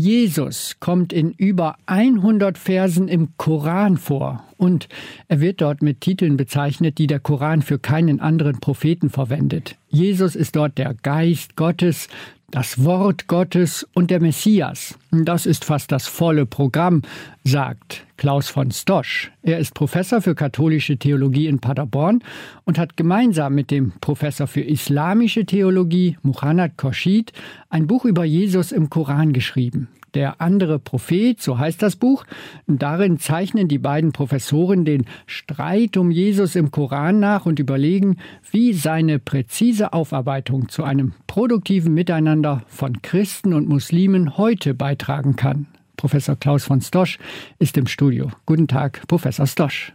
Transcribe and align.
Jesus 0.00 0.76
kommt 0.78 1.12
in 1.12 1.32
über 1.32 1.74
100 1.86 2.56
Versen 2.56 3.08
im 3.08 3.36
Koran 3.36 3.96
vor 3.96 4.44
und 4.58 4.88
er 5.28 5.40
wird 5.40 5.62
dort 5.62 5.80
mit 5.80 6.02
Titeln 6.02 6.36
bezeichnet, 6.36 6.98
die 6.98 7.06
der 7.06 7.20
Koran 7.20 7.62
für 7.62 7.78
keinen 7.78 8.20
anderen 8.20 8.60
Propheten 8.60 9.08
verwendet. 9.08 9.76
Jesus 9.88 10.36
ist 10.36 10.56
dort 10.56 10.76
der 10.76 10.94
Geist 11.02 11.56
Gottes, 11.56 12.08
das 12.50 12.82
Wort 12.82 13.26
Gottes 13.26 13.86
und 13.94 14.10
der 14.10 14.20
Messias. 14.20 14.98
Das 15.10 15.44
ist 15.46 15.64
fast 15.64 15.92
das 15.92 16.06
volle 16.06 16.46
Programm, 16.46 17.02
sagt 17.44 18.06
Klaus 18.16 18.48
von 18.48 18.70
Stosch. 18.70 19.30
Er 19.42 19.58
ist 19.58 19.74
Professor 19.74 20.22
für 20.22 20.34
katholische 20.34 20.96
Theologie 20.96 21.46
in 21.46 21.58
Paderborn 21.58 22.22
und 22.64 22.78
hat 22.78 22.96
gemeinsam 22.96 23.54
mit 23.54 23.70
dem 23.70 23.92
Professor 24.00 24.46
für 24.46 24.62
islamische 24.62 25.44
Theologie 25.44 26.16
Muhammad 26.22 26.76
Khorshid 26.78 27.32
ein 27.68 27.86
Buch 27.86 28.04
über 28.04 28.24
Jesus 28.24 28.72
im 28.72 28.88
Koran 28.88 29.32
geschrieben 29.32 29.88
der 30.14 30.40
andere 30.40 30.78
Prophet, 30.78 31.40
so 31.40 31.58
heißt 31.58 31.82
das 31.82 31.96
Buch. 31.96 32.24
Darin 32.66 33.18
zeichnen 33.18 33.68
die 33.68 33.78
beiden 33.78 34.12
Professoren 34.12 34.84
den 34.84 35.06
Streit 35.26 35.96
um 35.96 36.10
Jesus 36.10 36.56
im 36.56 36.70
Koran 36.70 37.20
nach 37.20 37.46
und 37.46 37.58
überlegen, 37.58 38.16
wie 38.50 38.72
seine 38.72 39.18
präzise 39.18 39.92
Aufarbeitung 39.92 40.68
zu 40.68 40.84
einem 40.84 41.12
produktiven 41.26 41.94
Miteinander 41.94 42.62
von 42.68 43.02
Christen 43.02 43.52
und 43.52 43.68
Muslimen 43.68 44.36
heute 44.36 44.74
beitragen 44.74 45.36
kann. 45.36 45.66
Professor 45.96 46.36
Klaus 46.36 46.64
von 46.64 46.80
Stosch 46.80 47.18
ist 47.58 47.76
im 47.76 47.86
Studio. 47.86 48.30
Guten 48.46 48.68
Tag, 48.68 49.02
Professor 49.08 49.46
Stosch. 49.46 49.92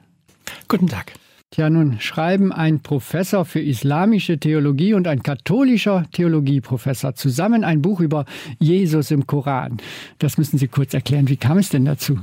Guten 0.67 0.87
Tag. 0.87 1.13
Tja, 1.53 1.69
nun 1.69 1.99
schreiben 1.99 2.51
ein 2.51 2.79
Professor 2.79 3.45
für 3.45 3.59
islamische 3.59 4.39
Theologie 4.39 4.95
und 4.95 5.07
ein 5.07 5.21
katholischer 5.21 6.07
Theologieprofessor 6.11 7.13
zusammen 7.13 7.63
ein 7.63 7.83
Buch 7.83 7.99
über 7.99 8.25
Jesus 8.57 9.11
im 9.11 9.27
Koran. 9.27 9.77
Das 10.17 10.39
müssen 10.39 10.57
Sie 10.57 10.67
kurz 10.67 10.95
erklären. 10.95 11.29
Wie 11.29 11.37
kam 11.37 11.59
es 11.59 11.69
denn 11.69 11.85
dazu? 11.85 12.17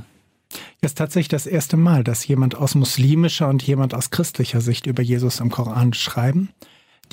Es 0.81 0.91
ist 0.91 0.97
tatsächlich 0.97 1.29
das 1.29 1.47
erste 1.47 1.77
Mal, 1.77 2.03
dass 2.03 2.27
jemand 2.27 2.55
aus 2.55 2.75
muslimischer 2.75 3.47
und 3.47 3.63
jemand 3.63 3.93
aus 3.93 4.09
christlicher 4.09 4.59
Sicht 4.59 4.85
über 4.85 5.01
Jesus 5.01 5.39
im 5.39 5.49
Koran 5.49 5.93
schreiben. 5.93 6.49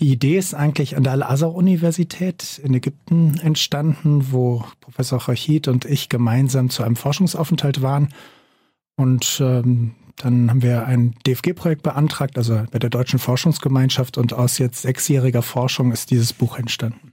Die 0.01 0.11
Idee 0.11 0.39
ist 0.39 0.55
eigentlich 0.55 0.97
an 0.97 1.05
der 1.05 1.13
Al-Azhar-Universität 1.13 2.61
in 2.65 2.75
Ägypten 2.75 3.39
entstanden, 3.45 4.33
wo 4.33 4.65
Professor 4.81 5.21
Chachid 5.21 5.69
und 5.69 5.85
ich 5.85 6.09
gemeinsam 6.09 6.69
zu 6.69 6.83
einem 6.83 6.97
Forschungsaufenthalt 6.97 7.81
waren. 7.81 8.09
Und 8.97 9.39
ähm, 9.41 9.95
dann 10.19 10.51
haben 10.51 10.63
wir 10.63 10.87
ein 10.87 11.15
DFG-Projekt 11.27 11.83
beantragt, 11.83 12.37
also 12.37 12.65
bei 12.71 12.79
der 12.79 12.91
Deutschen 12.91 13.19
Forschungsgemeinschaft 13.19 14.19
und 14.19 14.33
aus 14.33 14.59
jetzt 14.59 14.83
sechsjähriger 14.83 15.43
Forschung 15.43 15.93
ist 15.93 16.11
dieses 16.11 16.33
Buch 16.33 16.59
entstanden. 16.59 17.13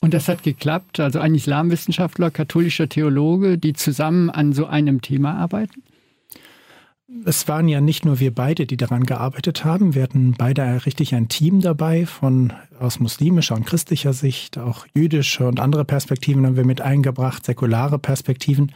Und 0.00 0.14
das 0.14 0.28
hat 0.28 0.42
geklappt, 0.42 0.98
also 0.98 1.20
ein 1.20 1.34
Islamwissenschaftler, 1.34 2.30
katholischer 2.30 2.88
Theologe, 2.88 3.56
die 3.56 3.72
zusammen 3.72 4.30
an 4.30 4.52
so 4.52 4.66
einem 4.66 5.00
Thema 5.00 5.34
arbeiten? 5.36 5.82
Es 7.24 7.46
waren 7.46 7.68
ja 7.68 7.80
nicht 7.80 8.04
nur 8.04 8.18
wir 8.18 8.34
beide, 8.34 8.66
die 8.66 8.76
daran 8.76 9.04
gearbeitet 9.04 9.64
haben. 9.64 9.94
Wir 9.94 10.02
hatten 10.02 10.34
beide 10.36 10.86
richtig 10.86 11.14
ein 11.14 11.28
Team 11.28 11.60
dabei 11.60 12.06
von 12.06 12.52
aus 12.80 13.00
muslimischer 13.00 13.54
und 13.54 13.66
christlicher 13.66 14.12
Sicht, 14.12 14.58
auch 14.58 14.86
jüdische 14.94 15.46
und 15.46 15.60
andere 15.60 15.84
Perspektiven 15.84 16.46
haben 16.46 16.56
wir 16.56 16.64
mit 16.64 16.80
eingebracht, 16.80 17.44
säkulare 17.44 17.98
Perspektiven. 17.98 18.72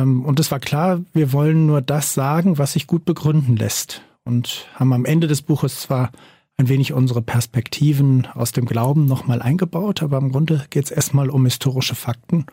Ähm, 0.00 0.24
und 0.24 0.40
es 0.40 0.50
war 0.50 0.60
klar, 0.60 1.00
wir 1.12 1.32
wollen 1.32 1.66
nur 1.66 1.80
das 1.82 2.14
sagen, 2.14 2.58
was 2.58 2.72
sich 2.72 2.86
gut 2.86 3.04
begründen 3.04 3.56
lässt. 3.56 4.02
Und 4.24 4.68
haben 4.74 4.92
am 4.92 5.04
Ende 5.04 5.26
des 5.26 5.42
Buches 5.42 5.80
zwar 5.80 6.10
ein 6.56 6.68
wenig 6.68 6.92
unsere 6.92 7.22
Perspektiven 7.22 8.26
aus 8.34 8.52
dem 8.52 8.66
Glauben 8.66 9.06
nochmal 9.06 9.40
eingebaut, 9.40 10.02
aber 10.02 10.18
im 10.18 10.30
Grunde 10.30 10.66
geht 10.70 10.84
es 10.84 10.90
erstmal 10.90 11.30
um 11.30 11.44
historische 11.46 11.94
Fakten 11.94 12.46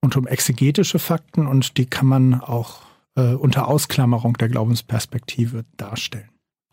und 0.00 0.16
um 0.16 0.26
exegetische 0.26 0.98
Fakten 0.98 1.46
und 1.46 1.76
die 1.76 1.84
kann 1.84 2.06
man 2.06 2.40
auch 2.40 2.78
äh, 3.14 3.34
unter 3.34 3.68
Ausklammerung 3.68 4.34
der 4.38 4.48
Glaubensperspektive 4.48 5.64
darstellen. 5.76 6.30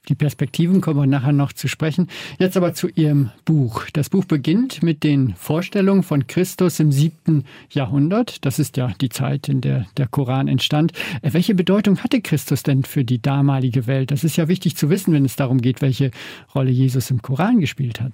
Die 0.09 0.15
Perspektiven 0.15 0.81
kommen 0.81 0.99
wir 0.99 1.07
nachher 1.07 1.31
noch 1.31 1.53
zu 1.53 1.67
sprechen. 1.67 2.09
Jetzt 2.37 2.57
aber 2.57 2.73
zu 2.73 2.89
Ihrem 2.89 3.31
Buch. 3.45 3.85
Das 3.93 4.09
Buch 4.09 4.25
beginnt 4.25 4.83
mit 4.83 5.03
den 5.03 5.33
Vorstellungen 5.35 6.03
von 6.03 6.27
Christus 6.27 6.79
im 6.81 6.91
siebten 6.91 7.45
Jahrhundert. 7.69 8.45
Das 8.45 8.59
ist 8.59 8.75
ja 8.75 8.93
die 8.99 9.09
Zeit, 9.09 9.47
in 9.47 9.61
der 9.61 9.85
der 9.97 10.07
Koran 10.07 10.47
entstand. 10.47 10.91
Äh, 11.21 11.33
welche 11.33 11.55
Bedeutung 11.55 11.99
hatte 11.99 12.21
Christus 12.21 12.63
denn 12.63 12.83
für 12.83 13.03
die 13.03 13.21
damalige 13.21 13.87
Welt? 13.87 14.11
Das 14.11 14.23
ist 14.23 14.35
ja 14.35 14.47
wichtig 14.47 14.75
zu 14.75 14.89
wissen, 14.89 15.13
wenn 15.13 15.25
es 15.25 15.35
darum 15.35 15.61
geht, 15.61 15.81
welche 15.81 16.11
Rolle 16.53 16.71
Jesus 16.71 17.09
im 17.09 17.21
Koran 17.21 17.59
gespielt 17.59 18.01
hat. 18.01 18.11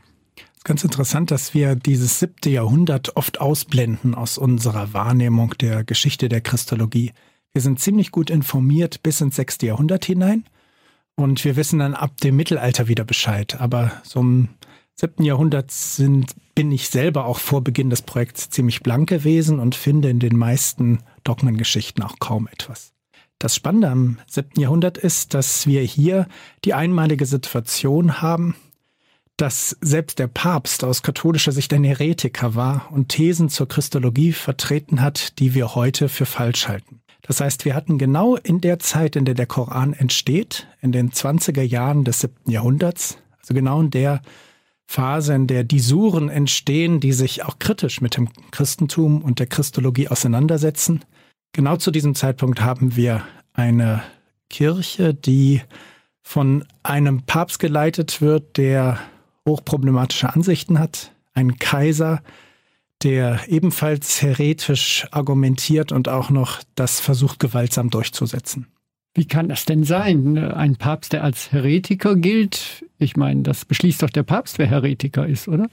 Ganz 0.64 0.84
interessant, 0.84 1.32
dass 1.32 1.54
wir 1.54 1.76
dieses 1.76 2.20
siebte 2.20 2.50
Jahrhundert 2.50 3.16
oft 3.16 3.40
ausblenden 3.40 4.14
aus 4.14 4.38
unserer 4.38 4.94
Wahrnehmung 4.94 5.56
der 5.60 5.84
Geschichte 5.84 6.30
der 6.30 6.42
Christologie. 6.42 7.14
Wir 7.54 7.62
sind 7.62 7.80
ziemlich 7.80 8.12
gut 8.12 8.30
informiert 8.30 9.02
bis 9.02 9.22
ins 9.22 9.38
sechste 9.38 9.68
Jahrhundert 9.68 10.06
hinein. 10.06 10.44
Und 11.20 11.44
wir 11.44 11.58
wissen 11.58 11.80
dann 11.80 11.96
ab 11.96 12.16
dem 12.22 12.38
Mittelalter 12.38 12.88
wieder 12.88 13.04
Bescheid. 13.04 13.60
Aber 13.60 13.92
so 14.04 14.22
im 14.22 14.48
siebten 14.96 15.24
Jahrhundert 15.24 15.70
sind, 15.70 16.34
bin 16.56 16.72
ich 16.72 16.88
selber 16.88 17.26
auch 17.26 17.40
vor 17.40 17.62
Beginn 17.62 17.90
des 17.90 18.04
Projekts 18.04 18.50
ziemlich 18.50 18.84
blank 18.84 19.10
gewesen 19.10 19.60
und 19.60 19.76
finde 19.76 20.10
in 20.10 20.20
den 20.20 20.38
meisten 20.38 21.00
Dogmengeschichten 21.26 22.06
auch 22.06 22.20
kaum 22.20 22.48
etwas. 22.48 22.94
Das 23.38 23.54
Spannende 23.54 23.90
am 23.90 24.20
siebten 24.28 24.62
Jahrhundert 24.62 24.98
ist, 24.98 25.34
dass 25.34 25.68
wir 25.68 25.82
hier 25.82 26.26
die 26.64 26.74
einmalige 26.74 27.26
Situation 27.26 28.22
haben, 28.22 28.56
dass 29.36 29.76
selbst 29.82 30.20
der 30.20 30.28
Papst 30.28 30.86
aus 30.86 31.04
katholischer 31.04 31.52
Sicht 31.52 31.74
ein 31.74 31.84
Heretiker 31.84 32.56
war 32.56 32.88
und 32.92 33.10
Thesen 33.10 33.50
zur 33.50 33.68
Christologie 33.68 34.32
vertreten 34.32 35.02
hat, 35.02 35.38
die 35.40 35.54
wir 35.54 35.76
heute 35.76 36.08
für 36.08 36.26
falsch 36.26 36.70
halten. 36.70 37.02
Das 37.22 37.42
heißt, 37.42 37.66
wir 37.66 37.76
hatten 37.76 37.98
genau 37.98 38.36
in 38.36 38.62
der 38.62 38.80
Zeit, 38.80 39.16
in 39.16 39.26
der 39.26 39.36
der 39.36 39.46
Koran 39.46 39.94
entsteht, 39.94 40.68
in 40.82 40.92
den 40.92 41.12
20er 41.12 41.62
Jahren 41.62 42.04
des 42.04 42.22
siebten 42.22 42.52
Jahrhunderts, 42.52 43.18
also 43.40 43.54
genau 43.54 43.82
in 43.82 43.92
der 43.92 44.22
Phase, 44.88 45.36
in 45.36 45.46
der 45.46 45.64
die 45.64 45.80
Suren 45.80 46.30
entstehen, 46.30 47.00
die 47.00 47.14
sich 47.14 47.46
auch 47.46 47.60
kritisch 47.60 48.02
mit 48.02 48.18
dem 48.18 48.30
Christentum 48.52 49.22
und 49.22 49.38
der 49.38 49.46
Christologie 49.46 50.08
auseinandersetzen. 50.08 51.06
Genau 51.54 51.78
zu 51.78 51.92
diesem 51.92 52.16
Zeitpunkt 52.16 52.62
haben 52.62 52.96
wir 52.96 53.24
eine 53.54 54.02
Kirche, 54.50 55.14
die 55.14 55.62
von 56.22 56.66
einem 56.84 57.24
Papst 57.24 57.60
geleitet 57.60 58.22
wird, 58.22 58.58
der 58.58 59.00
hochproblematische 59.48 60.34
Ansichten 60.34 60.80
hat, 60.80 61.12
ein 61.34 61.58
Kaiser, 61.58 62.18
der 62.18 62.24
ebenfalls 63.06 64.22
heretisch 64.22 65.08
argumentiert 65.12 65.92
und 65.92 66.10
auch 66.10 66.30
noch 66.30 66.62
das 66.76 67.00
versucht 67.00 67.40
gewaltsam 67.40 67.90
durchzusetzen. 67.90 68.68
Wie 69.14 69.26
kann 69.26 69.50
das 69.50 69.66
denn 69.66 69.84
sein? 69.84 70.38
Ein 70.38 70.76
Papst, 70.76 71.14
der 71.14 71.24
als 71.24 71.52
Heretiker 71.52 72.16
gilt? 72.16 72.86
Ich 73.00 73.18
meine, 73.18 73.42
das 73.42 73.66
beschließt 73.66 74.04
doch 74.04 74.10
der 74.10 74.24
Papst, 74.24 74.60
wer 74.60 74.68
Heretiker 74.68 75.28
ist, 75.28 75.48
oder? 75.48 75.68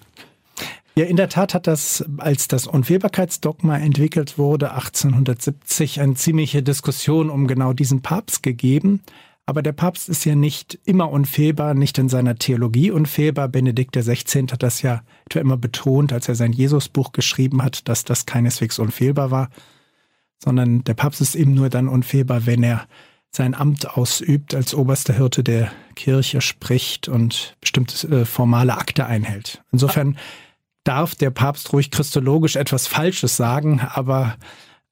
Ja, 0.98 1.04
in 1.04 1.16
der 1.16 1.28
Tat 1.28 1.53
hat 1.53 1.66
das, 1.66 2.04
als 2.16 2.48
das 2.48 2.66
Unfehlbarkeitsdogma 2.66 3.76
entwickelt 3.76 4.38
wurde, 4.38 4.70
1870 4.72 6.00
eine 6.00 6.15
ziemliche 6.15 6.62
Diskussion 6.62 7.28
um 7.28 7.47
genau 7.47 7.75
diesen 7.75 8.00
Papst 8.00 8.42
gegeben. 8.42 9.03
Aber 9.48 9.62
der 9.62 9.72
Papst 9.72 10.08
ist 10.08 10.24
ja 10.24 10.34
nicht 10.34 10.76
immer 10.84 11.08
unfehlbar, 11.10 11.74
nicht 11.74 11.98
in 11.98 12.08
seiner 12.08 12.34
Theologie 12.34 12.90
unfehlbar. 12.90 13.48
Benedikt 13.48 13.96
XVI. 13.96 14.48
hat 14.50 14.64
das 14.64 14.82
ja 14.82 15.02
etwa 15.24 15.38
immer 15.38 15.56
betont, 15.56 16.12
als 16.12 16.28
er 16.28 16.34
sein 16.34 16.52
Jesusbuch 16.52 17.12
geschrieben 17.12 17.62
hat, 17.62 17.88
dass 17.88 18.04
das 18.04 18.26
keineswegs 18.26 18.80
unfehlbar 18.80 19.30
war, 19.30 19.48
sondern 20.42 20.82
der 20.82 20.94
Papst 20.94 21.20
ist 21.20 21.36
eben 21.36 21.54
nur 21.54 21.70
dann 21.70 21.86
unfehlbar, 21.86 22.44
wenn 22.46 22.64
er 22.64 22.88
sein 23.30 23.54
Amt 23.54 23.88
ausübt, 23.96 24.52
als 24.54 24.74
oberster 24.74 25.14
Hirte 25.14 25.44
der 25.44 25.70
Kirche 25.94 26.40
spricht 26.40 27.06
und 27.06 27.56
bestimmte 27.60 28.08
äh, 28.08 28.24
formale 28.24 28.76
Akte 28.76 29.06
einhält. 29.06 29.62
Insofern 29.70 30.18
darf 30.82 31.14
der 31.14 31.30
Papst 31.30 31.72
ruhig 31.72 31.90
christologisch 31.92 32.56
etwas 32.56 32.86
Falsches 32.88 33.36
sagen, 33.36 33.80
aber 33.80 34.36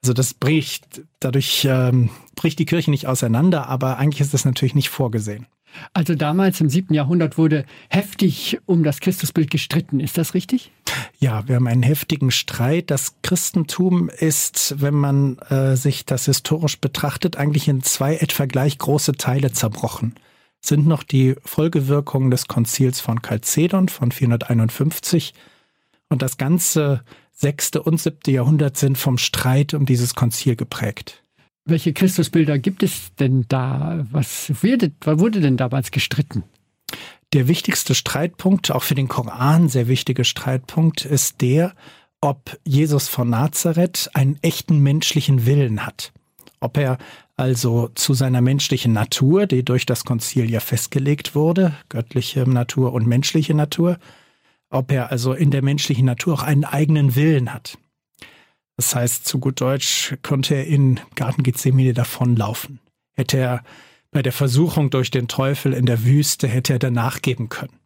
also 0.04 0.12
das 0.12 0.34
bricht, 0.34 1.00
dadurch 1.18 1.66
ähm, 1.66 2.10
bricht 2.36 2.58
die 2.58 2.66
Kirche 2.66 2.90
nicht 2.90 3.06
auseinander, 3.06 3.70
aber 3.70 3.96
eigentlich 3.96 4.20
ist 4.20 4.34
das 4.34 4.44
natürlich 4.44 4.74
nicht 4.74 4.90
vorgesehen. 4.90 5.46
Also 5.94 6.14
damals 6.14 6.60
im 6.60 6.68
siebten 6.68 6.92
Jahrhundert 6.92 7.38
wurde 7.38 7.64
heftig 7.88 8.58
um 8.66 8.84
das 8.84 9.00
Christusbild 9.00 9.50
gestritten. 9.50 10.00
Ist 10.00 10.18
das 10.18 10.34
richtig? 10.34 10.70
Ja, 11.18 11.48
wir 11.48 11.56
haben 11.56 11.66
einen 11.66 11.82
heftigen 11.82 12.30
Streit. 12.30 12.90
Das 12.90 13.14
Christentum 13.22 14.10
ist, 14.10 14.74
wenn 14.78 14.92
man 14.92 15.38
äh, 15.48 15.74
sich 15.74 16.04
das 16.04 16.26
historisch 16.26 16.78
betrachtet, 16.78 17.38
eigentlich 17.38 17.66
in 17.66 17.82
zwei 17.82 18.16
etwa 18.16 18.44
gleich 18.44 18.76
große 18.76 19.12
Teile 19.12 19.52
zerbrochen. 19.52 20.16
Sind 20.60 20.86
noch 20.86 21.02
die 21.02 21.34
Folgewirkungen 21.46 22.30
des 22.30 22.46
Konzils 22.46 23.00
von 23.00 23.22
Chalcedon 23.22 23.88
von 23.88 24.12
451 24.12 25.32
und 26.10 26.20
das 26.20 26.36
ganze 26.36 27.02
sechste 27.34 27.82
und 27.82 28.00
siebte 28.00 28.30
Jahrhundert 28.30 28.76
sind 28.76 28.96
vom 28.96 29.18
Streit 29.18 29.74
um 29.74 29.84
dieses 29.84 30.14
Konzil 30.14 30.56
geprägt. 30.56 31.22
Welche 31.66 31.92
Christusbilder 31.92 32.58
gibt 32.58 32.82
es 32.82 33.14
denn 33.18 33.46
da? 33.48 34.06
Was 34.10 34.52
wurde, 34.62 34.92
was 35.00 35.18
wurde 35.18 35.40
denn 35.40 35.56
damals 35.56 35.90
gestritten? 35.90 36.44
Der 37.32 37.48
wichtigste 37.48 37.94
Streitpunkt, 37.94 38.70
auch 38.70 38.82
für 38.82 38.94
den 38.94 39.08
Koran 39.08 39.68
sehr 39.68 39.88
wichtige 39.88 40.24
Streitpunkt, 40.24 41.04
ist 41.04 41.40
der, 41.40 41.74
ob 42.20 42.58
Jesus 42.64 43.08
von 43.08 43.30
Nazareth 43.30 44.10
einen 44.14 44.38
echten 44.42 44.78
menschlichen 44.78 45.46
Willen 45.46 45.84
hat. 45.84 46.12
Ob 46.60 46.76
er 46.76 46.98
also 47.36 47.88
zu 47.94 48.14
seiner 48.14 48.40
menschlichen 48.40 48.92
Natur, 48.92 49.46
die 49.46 49.64
durch 49.64 49.86
das 49.86 50.04
Konzil 50.04 50.48
ja 50.50 50.60
festgelegt 50.60 51.34
wurde, 51.34 51.74
göttliche 51.88 52.48
Natur 52.48 52.92
und 52.92 53.06
menschliche 53.06 53.54
Natur, 53.54 53.98
ob 54.74 54.90
er 54.90 55.10
also 55.10 55.32
in 55.32 55.50
der 55.50 55.62
menschlichen 55.62 56.06
Natur 56.06 56.34
auch 56.34 56.42
einen 56.42 56.64
eigenen 56.64 57.14
Willen 57.14 57.52
hat. 57.52 57.78
Das 58.76 58.94
heißt, 58.94 59.26
zu 59.26 59.38
gut 59.38 59.60
Deutsch 59.60 60.16
konnte 60.22 60.54
er 60.54 60.66
in 60.66 61.00
Garten 61.14 61.42
Gethsemane 61.42 61.94
davonlaufen. 61.94 62.80
Hätte 63.12 63.38
er 63.38 63.62
bei 64.10 64.22
der 64.22 64.32
Versuchung 64.32 64.90
durch 64.90 65.10
den 65.10 65.28
Teufel 65.28 65.72
in 65.72 65.86
der 65.86 66.04
Wüste, 66.04 66.48
hätte 66.48 66.72
er 66.72 66.78
danach 66.78 67.22
geben 67.22 67.48
können. 67.48 67.78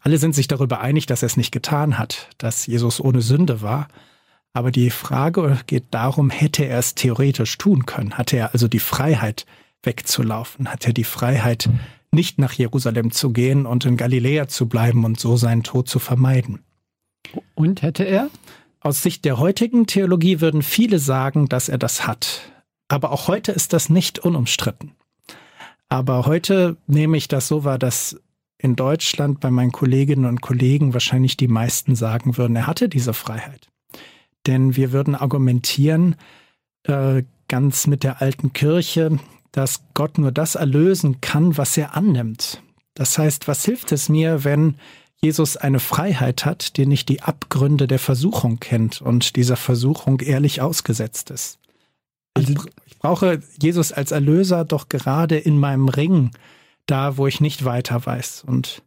Alle 0.00 0.18
sind 0.18 0.34
sich 0.34 0.48
darüber 0.48 0.80
einig, 0.80 1.06
dass 1.06 1.22
er 1.22 1.26
es 1.26 1.36
nicht 1.36 1.52
getan 1.52 1.98
hat, 1.98 2.28
dass 2.38 2.66
Jesus 2.66 3.00
ohne 3.00 3.22
Sünde 3.22 3.62
war, 3.62 3.88
aber 4.52 4.70
die 4.70 4.90
Frage 4.90 5.58
geht 5.66 5.84
darum, 5.92 6.28
hätte 6.28 6.64
er 6.64 6.78
es 6.78 6.94
theoretisch 6.94 7.56
tun 7.56 7.86
können? 7.86 8.18
Hatte 8.18 8.36
er 8.36 8.52
also 8.52 8.68
die 8.68 8.80
Freiheit 8.80 9.46
wegzulaufen? 9.82 10.68
Hat 10.68 10.86
er 10.86 10.92
die 10.92 11.04
Freiheit, 11.04 11.70
nicht 12.12 12.38
nach 12.38 12.52
Jerusalem 12.52 13.10
zu 13.10 13.32
gehen 13.32 13.66
und 13.66 13.84
in 13.84 13.96
Galiläa 13.96 14.48
zu 14.48 14.68
bleiben 14.68 15.04
und 15.04 15.18
so 15.18 15.36
seinen 15.36 15.62
Tod 15.62 15.88
zu 15.88 15.98
vermeiden? 15.98 16.60
Und 17.54 17.82
hätte 17.82 18.04
er? 18.04 18.28
Aus 18.80 19.02
Sicht 19.02 19.24
der 19.24 19.38
heutigen 19.38 19.86
Theologie 19.86 20.40
würden 20.40 20.62
viele 20.62 20.98
sagen, 20.98 21.48
dass 21.48 21.68
er 21.68 21.78
das 21.78 22.06
hat. 22.06 22.52
Aber 22.88 23.12
auch 23.12 23.28
heute 23.28 23.52
ist 23.52 23.72
das 23.72 23.88
nicht 23.88 24.18
unumstritten. 24.18 24.92
Aber 25.88 26.26
heute 26.26 26.76
nehme 26.86 27.16
ich 27.16 27.28
das 27.28 27.48
so 27.48 27.64
wahr, 27.64 27.78
dass 27.78 28.20
in 28.58 28.76
Deutschland 28.76 29.40
bei 29.40 29.50
meinen 29.50 29.72
Kolleginnen 29.72 30.24
und 30.24 30.40
Kollegen 30.40 30.94
wahrscheinlich 30.94 31.36
die 31.36 31.48
meisten 31.48 31.94
sagen 31.94 32.36
würden, 32.36 32.56
er 32.56 32.66
hatte 32.66 32.88
diese 32.88 33.12
Freiheit. 33.12 33.68
Denn 34.46 34.76
wir 34.76 34.92
würden 34.92 35.14
argumentieren, 35.14 36.16
äh, 36.84 37.22
ganz 37.48 37.86
mit 37.86 38.04
der 38.04 38.22
alten 38.22 38.52
Kirche, 38.52 39.18
dass 39.52 39.84
Gott 39.94 40.18
nur 40.18 40.32
das 40.32 40.54
erlösen 40.54 41.20
kann, 41.20 41.56
was 41.56 41.76
er 41.76 41.94
annimmt. 41.94 42.62
Das 42.94 43.16
heißt, 43.18 43.48
was 43.48 43.64
hilft 43.64 43.92
es 43.92 44.08
mir, 44.08 44.44
wenn 44.44 44.76
Jesus 45.20 45.56
eine 45.56 45.78
Freiheit 45.78 46.44
hat, 46.44 46.76
die 46.76 46.86
nicht 46.86 47.08
die 47.08 47.22
Abgründe 47.22 47.86
der 47.86 47.98
Versuchung 47.98 48.58
kennt 48.58 49.00
und 49.00 49.36
dieser 49.36 49.56
Versuchung 49.56 50.20
ehrlich 50.20 50.60
ausgesetzt 50.60 51.30
ist? 51.30 51.58
Ich, 52.36 52.48
also 52.48 52.64
ich 52.86 52.98
brauche 52.98 53.40
Jesus 53.60 53.92
als 53.92 54.10
Erlöser 54.10 54.64
doch 54.64 54.88
gerade 54.88 55.38
in 55.38 55.58
meinem 55.58 55.88
Ring, 55.88 56.32
da 56.86 57.16
wo 57.16 57.26
ich 57.26 57.40
nicht 57.40 57.64
weiter 57.64 58.04
weiß. 58.04 58.44
Und 58.46 58.82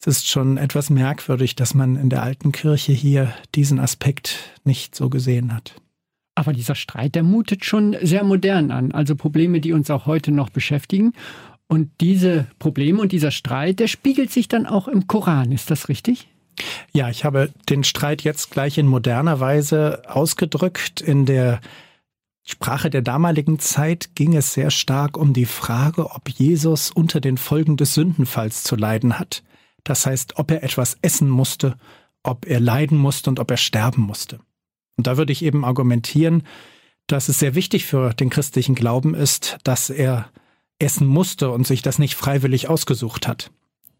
es 0.00 0.06
ist 0.06 0.28
schon 0.28 0.56
etwas 0.56 0.88
merkwürdig, 0.88 1.56
dass 1.56 1.74
man 1.74 1.96
in 1.96 2.10
der 2.10 2.22
alten 2.22 2.52
Kirche 2.52 2.92
hier 2.92 3.34
diesen 3.54 3.80
Aspekt 3.80 4.38
nicht 4.64 4.94
so 4.94 5.10
gesehen 5.10 5.54
hat. 5.54 5.74
Aber 6.36 6.52
dieser 6.52 6.74
Streit, 6.74 7.16
der 7.16 7.24
mutet 7.24 7.64
schon 7.64 7.96
sehr 8.02 8.22
modern 8.22 8.70
an. 8.70 8.92
Also 8.92 9.16
Probleme, 9.16 9.60
die 9.60 9.72
uns 9.72 9.90
auch 9.90 10.06
heute 10.06 10.30
noch 10.30 10.50
beschäftigen. 10.50 11.14
Und 11.66 11.90
diese 12.00 12.46
Probleme 12.60 13.00
und 13.00 13.10
dieser 13.10 13.32
Streit, 13.32 13.80
der 13.80 13.88
spiegelt 13.88 14.30
sich 14.30 14.46
dann 14.46 14.66
auch 14.66 14.86
im 14.86 15.08
Koran. 15.08 15.50
Ist 15.50 15.70
das 15.70 15.88
richtig? 15.88 16.28
Ja, 16.92 17.08
ich 17.08 17.24
habe 17.24 17.50
den 17.68 17.84
Streit 17.84 18.22
jetzt 18.22 18.50
gleich 18.50 18.78
in 18.78 18.86
moderner 18.86 19.40
Weise 19.40 20.02
ausgedrückt. 20.06 21.00
In 21.00 21.26
der 21.26 21.60
Sprache 22.44 22.90
der 22.90 23.02
damaligen 23.02 23.58
Zeit 23.58 24.14
ging 24.14 24.36
es 24.36 24.54
sehr 24.54 24.70
stark 24.70 25.16
um 25.16 25.32
die 25.32 25.46
Frage, 25.46 26.10
ob 26.10 26.28
Jesus 26.28 26.90
unter 26.90 27.20
den 27.20 27.38
Folgen 27.38 27.76
des 27.76 27.94
Sündenfalls 27.94 28.62
zu 28.62 28.76
leiden 28.76 29.18
hat. 29.18 29.42
Das 29.84 30.06
heißt, 30.06 30.38
ob 30.38 30.50
er 30.50 30.62
etwas 30.62 30.98
essen 31.02 31.28
musste, 31.28 31.76
ob 32.22 32.46
er 32.46 32.60
leiden 32.60 32.98
musste 32.98 33.30
und 33.30 33.40
ob 33.40 33.50
er 33.50 33.56
sterben 33.56 34.02
musste. 34.02 34.38
Und 34.96 35.06
da 35.06 35.16
würde 35.16 35.32
ich 35.32 35.44
eben 35.44 35.64
argumentieren, 35.64 36.42
dass 37.06 37.28
es 37.28 37.38
sehr 37.38 37.54
wichtig 37.54 37.86
für 37.86 38.14
den 38.14 38.30
christlichen 38.30 38.74
Glauben 38.74 39.14
ist, 39.14 39.58
dass 39.64 39.90
er 39.90 40.30
essen 40.78 41.06
musste 41.06 41.50
und 41.50 41.66
sich 41.66 41.82
das 41.82 41.98
nicht 41.98 42.14
freiwillig 42.14 42.68
ausgesucht 42.68 43.28
hat. 43.28 43.50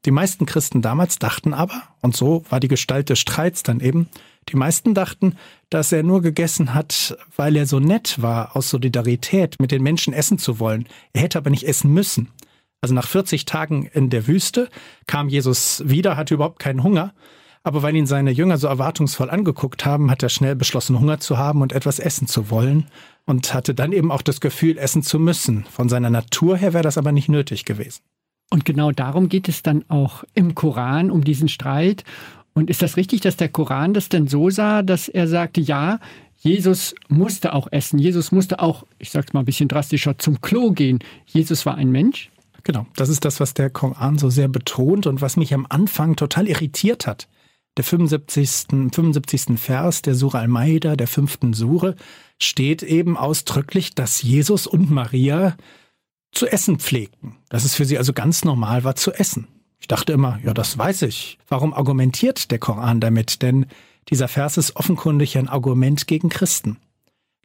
Die 0.05 0.11
meisten 0.11 0.47
Christen 0.47 0.83
damals 0.83 1.19
dachten 1.19 1.53
aber, 1.53 1.83
und 2.01 2.17
so 2.17 2.45
war 2.49 2.61
die 2.61 2.69
Gestalt 2.69 3.09
des 3.09 3.19
Streits 3.19 3.63
dann 3.63 3.81
eben, 3.81 4.09
die 4.49 4.57
meisten 4.57 4.95
dachten, 4.95 5.37
dass 5.71 5.91
er 5.91 6.05
nur 6.05 6.23
gegessen 6.23 6.75
hat, 6.75 7.19
weil 7.35 7.57
er 7.57 7.67
so 7.67 7.81
nett 7.81 8.23
war, 8.23 8.55
aus 8.55 8.71
Solidarität 8.71 9.59
mit 9.59 9.73
den 9.73 9.83
Menschen 9.83 10.13
essen 10.13 10.39
zu 10.39 10.61
wollen. 10.61 10.87
Er 11.13 11.23
hätte 11.23 11.39
aber 11.39 11.51
nicht 11.51 11.67
essen 11.67 11.93
müssen. 11.93 12.29
Also 12.81 12.95
nach 12.95 13.09
40 13.09 13.47
Tagen 13.47 13.87
in 13.87 14.11
der 14.11 14.29
Wüste 14.29 14.69
kam 15.09 15.29
Jesus 15.29 15.83
wieder, 15.87 16.17
hatte 16.17 16.35
überhaupt 16.35 16.61
keinen 16.61 16.85
Hunger. 16.85 17.13
Aber 17.67 17.83
weil 17.83 17.97
ihn 17.97 18.07
seine 18.07 18.31
Jünger 18.31 18.59
so 18.59 18.69
erwartungsvoll 18.69 19.29
angeguckt 19.29 19.85
haben, 19.85 20.09
hat 20.09 20.23
er 20.23 20.29
schnell 20.29 20.55
beschlossen, 20.55 21.01
Hunger 21.01 21.19
zu 21.19 21.37
haben 21.37 21.63
und 21.63 21.73
etwas 21.73 21.99
essen 21.99 22.29
zu 22.29 22.49
wollen 22.49 22.87
und 23.25 23.55
hatte 23.55 23.75
dann 23.75 23.91
eben 23.91 24.13
auch 24.13 24.23
das 24.23 24.41
Gefühl, 24.41 24.79
essen 24.79 25.03
zu 25.03 25.19
müssen. 25.19 25.65
Von 25.65 25.89
seiner 25.89 26.09
Natur 26.09 26.57
her 26.57 26.75
wäre 26.75 26.85
das 26.85 26.97
aber 26.97 27.11
nicht 27.11 27.29
nötig 27.29 27.65
gewesen. 27.65 28.03
Und 28.51 28.65
genau 28.65 28.93
darum 28.93 29.29
geht 29.29 29.49
es 29.49 29.65
dann 29.65 29.85
auch 29.89 30.23
im 30.33 30.55
Koran, 30.55 31.11
um 31.11 31.25
diesen 31.25 31.49
Streit. 31.49 32.05
Und 32.55 32.71
ist 32.71 32.83
das 32.83 32.97
richtig, 32.97 33.23
dass 33.23 33.37
der 33.37 33.49
Koran 33.49 33.95
das 33.95 34.09
denn 34.09 34.29
so 34.29 34.49
sah, 34.49 34.83
dass 34.83 35.09
er 35.09 35.27
sagte, 35.27 35.61
ja, 35.61 35.99
Jesus 36.37 36.95
musste 37.09 37.53
auch 37.53 37.67
essen, 37.73 37.99
Jesus 37.99 38.31
musste 38.31 38.61
auch, 38.61 38.85
ich 39.01 39.11
sag's 39.11 39.33
mal 39.33 39.41
ein 39.41 39.45
bisschen 39.45 39.67
drastischer, 39.67 40.17
zum 40.19 40.41
Klo 40.41 40.71
gehen. 40.71 41.01
Jesus 41.27 41.67
war 41.67 41.75
ein 41.75 41.91
Mensch? 41.91 42.31
Genau, 42.62 42.87
das 42.95 43.09
ist 43.09 43.25
das, 43.25 43.41
was 43.41 43.55
der 43.55 43.71
Koran 43.71 44.19
so 44.19 44.31
sehr 44.31 44.47
betont 44.47 45.09
und 45.09 45.21
was 45.21 45.37
mich 45.37 45.53
am 45.53 45.67
Anfang 45.69 46.15
total 46.15 46.47
irritiert 46.47 47.09
hat. 47.09 47.27
Der 47.76 47.84
75. 47.84 48.67
75. 48.93 49.58
Vers 49.58 50.02
der 50.02 50.14
Surah 50.14 50.40
Al-Maida, 50.40 50.96
der 50.96 51.06
fünften 51.06 51.52
Sure, 51.52 51.94
steht 52.40 52.82
eben 52.82 53.17
ausdrücklich, 53.17 53.94
dass 53.94 54.23
Jesus 54.23 54.67
und 54.67 54.90
Maria 54.90 55.56
zu 56.32 56.46
essen 56.46 56.78
pflegten. 56.78 57.37
Dass 57.49 57.64
es 57.64 57.75
für 57.75 57.84
sie 57.84 57.99
also 57.99 58.12
ganz 58.12 58.44
normal 58.44 58.84
war 58.84 58.96
zu 58.96 59.12
essen. 59.12 59.49
Ich 59.78 59.88
dachte 59.88 60.12
immer, 60.12 60.38
ja, 60.43 60.55
das 60.55 60.78
weiß 60.78 61.02
ich. 61.02 61.38
Warum 61.49 61.75
argumentiert 61.75 62.50
der 62.50 62.58
Koran 62.58 63.00
damit? 63.00 63.43
Denn 63.43 63.67
dieser 64.08 64.28
Vers 64.28 64.56
ist 64.56 64.76
offenkundig 64.76 65.37
ein 65.37 65.49
Argument 65.49 66.06
gegen 66.06 66.28
Christen. 66.28 66.78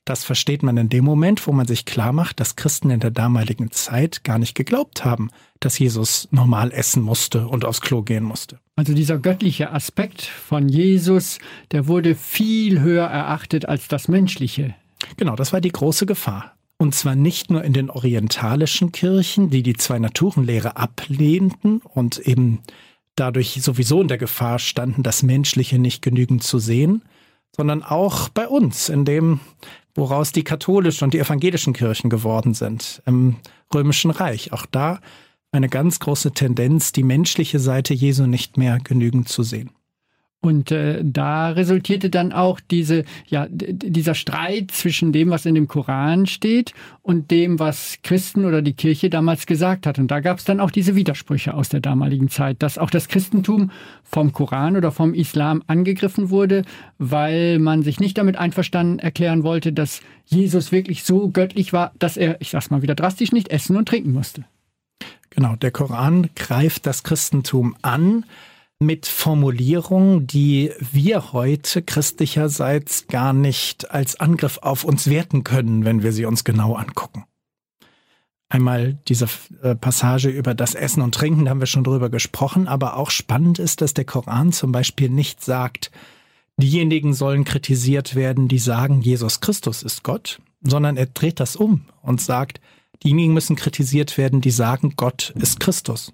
Das 0.05 0.23
versteht 0.23 0.63
man 0.63 0.77
in 0.77 0.89
dem 0.89 1.05
Moment, 1.05 1.45
wo 1.45 1.51
man 1.51 1.67
sich 1.67 1.85
klar 1.85 2.11
macht, 2.11 2.39
dass 2.39 2.55
Christen 2.55 2.89
in 2.89 2.99
der 2.99 3.11
damaligen 3.11 3.71
Zeit 3.71 4.23
gar 4.23 4.39
nicht 4.39 4.55
geglaubt 4.55 5.05
haben, 5.05 5.29
dass 5.59 5.77
Jesus 5.77 6.27
normal 6.31 6.71
essen 6.71 7.03
musste 7.03 7.47
und 7.47 7.65
aufs 7.65 7.81
Klo 7.81 8.01
gehen 8.01 8.23
musste. 8.23 8.59
Also 8.75 8.93
dieser 8.93 9.19
göttliche 9.19 9.71
Aspekt 9.71 10.23
von 10.23 10.67
Jesus, 10.67 11.37
der 11.71 11.87
wurde 11.87 12.15
viel 12.15 12.81
höher 12.81 13.05
erachtet 13.05 13.67
als 13.67 13.87
das 13.87 14.07
menschliche. 14.07 14.73
Genau, 15.17 15.35
das 15.35 15.53
war 15.53 15.61
die 15.61 15.71
große 15.71 16.07
Gefahr. 16.07 16.55
Und 16.77 16.95
zwar 16.95 17.13
nicht 17.13 17.51
nur 17.51 17.63
in 17.63 17.73
den 17.73 17.91
orientalischen 17.91 18.91
Kirchen, 18.91 19.51
die 19.51 19.61
die 19.61 19.75
Zwei-Naturen-Lehre 19.75 20.77
ablehnten 20.77 21.81
und 21.83 22.17
eben 22.17 22.63
dadurch 23.15 23.61
sowieso 23.61 24.01
in 24.01 24.07
der 24.07 24.17
Gefahr 24.17 24.57
standen, 24.57 25.03
das 25.03 25.21
Menschliche 25.21 25.77
nicht 25.77 26.01
genügend 26.01 26.41
zu 26.41 26.57
sehen, 26.57 27.03
sondern 27.55 27.83
auch 27.83 28.29
bei 28.29 28.47
uns, 28.47 28.89
in 28.89 29.05
dem 29.05 29.41
woraus 29.95 30.31
die 30.31 30.43
katholischen 30.43 31.05
und 31.05 31.13
die 31.13 31.19
evangelischen 31.19 31.73
Kirchen 31.73 32.09
geworden 32.09 32.53
sind 32.53 33.01
im 33.05 33.37
römischen 33.73 34.11
Reich. 34.11 34.53
Auch 34.53 34.65
da 34.65 34.99
eine 35.51 35.69
ganz 35.69 35.99
große 35.99 36.31
Tendenz, 36.31 36.91
die 36.91 37.03
menschliche 37.03 37.59
Seite 37.59 37.93
Jesu 37.93 38.25
nicht 38.25 38.57
mehr 38.57 38.79
genügend 38.79 39.27
zu 39.27 39.43
sehen. 39.43 39.71
Und 40.43 40.71
äh, 40.71 41.01
da 41.03 41.51
resultierte 41.51 42.09
dann 42.09 42.33
auch 42.33 42.59
diese, 42.59 43.05
ja, 43.27 43.45
dieser 43.51 44.15
Streit 44.15 44.71
zwischen 44.71 45.11
dem, 45.11 45.29
was 45.29 45.45
in 45.45 45.53
dem 45.53 45.67
Koran 45.67 46.25
steht 46.25 46.73
und 47.03 47.29
dem, 47.29 47.59
was 47.59 47.99
Christen 48.01 48.45
oder 48.45 48.63
die 48.63 48.73
Kirche 48.73 49.11
damals 49.11 49.45
gesagt 49.45 49.85
hat. 49.85 49.99
Und 49.99 50.09
da 50.09 50.19
gab 50.19 50.39
es 50.39 50.43
dann 50.43 50.59
auch 50.59 50.71
diese 50.71 50.95
Widersprüche 50.95 51.53
aus 51.53 51.69
der 51.69 51.79
damaligen 51.79 52.27
Zeit, 52.27 52.63
dass 52.63 52.79
auch 52.79 52.89
das 52.89 53.07
Christentum 53.07 53.69
vom 54.03 54.33
Koran 54.33 54.75
oder 54.75 54.91
vom 54.91 55.13
Islam 55.13 55.61
angegriffen 55.67 56.31
wurde, 56.31 56.63
weil 56.97 57.59
man 57.59 57.83
sich 57.83 57.99
nicht 57.99 58.17
damit 58.17 58.35
einverstanden 58.35 58.97
erklären 58.97 59.43
wollte, 59.43 59.71
dass 59.71 60.01
Jesus 60.25 60.71
wirklich 60.71 61.03
so 61.03 61.29
göttlich 61.29 61.71
war, 61.71 61.91
dass 61.99 62.17
er, 62.17 62.41
ich 62.41 62.49
sag's 62.49 62.71
mal 62.71 62.81
wieder 62.81 62.95
drastisch, 62.95 63.31
nicht 63.31 63.49
essen 63.49 63.77
und 63.77 63.87
trinken 63.87 64.11
musste. 64.11 64.43
Genau, 65.29 65.55
der 65.55 65.69
Koran 65.69 66.31
greift 66.35 66.87
das 66.87 67.03
Christentum 67.03 67.75
an 67.83 68.25
mit 68.81 69.05
Formulierungen, 69.05 70.25
die 70.25 70.71
wir 70.79 71.33
heute 71.33 71.83
christlicherseits 71.83 73.05
gar 73.07 73.31
nicht 73.31 73.91
als 73.91 74.19
Angriff 74.19 74.57
auf 74.57 74.83
uns 74.83 75.07
werten 75.07 75.43
können, 75.43 75.85
wenn 75.85 76.01
wir 76.01 76.11
sie 76.11 76.25
uns 76.25 76.43
genau 76.43 76.73
angucken. 76.73 77.25
Einmal 78.49 78.97
diese 79.07 79.27
äh, 79.61 79.75
Passage 79.75 80.29
über 80.29 80.55
das 80.55 80.73
Essen 80.73 81.01
und 81.03 81.13
Trinken, 81.13 81.45
da 81.45 81.51
haben 81.51 81.59
wir 81.59 81.67
schon 81.67 81.83
drüber 81.83 82.09
gesprochen, 82.09 82.67
aber 82.67 82.97
auch 82.97 83.11
spannend 83.11 83.59
ist, 83.59 83.81
dass 83.81 83.93
der 83.93 84.03
Koran 84.03 84.51
zum 84.51 84.71
Beispiel 84.71 85.09
nicht 85.09 85.43
sagt, 85.43 85.91
diejenigen 86.57 87.13
sollen 87.13 87.45
kritisiert 87.45 88.15
werden, 88.15 88.47
die 88.47 88.59
sagen, 88.59 89.01
Jesus 89.01 89.41
Christus 89.41 89.83
ist 89.83 90.03
Gott, 90.03 90.41
sondern 90.63 90.97
er 90.97 91.05
dreht 91.05 91.39
das 91.39 91.55
um 91.55 91.85
und 92.01 92.19
sagt, 92.19 92.59
diejenigen 93.03 93.33
müssen 93.33 93.55
kritisiert 93.55 94.17
werden, 94.17 94.41
die 94.41 94.51
sagen, 94.51 94.95
Gott 94.97 95.33
ist 95.37 95.59
Christus. 95.59 96.13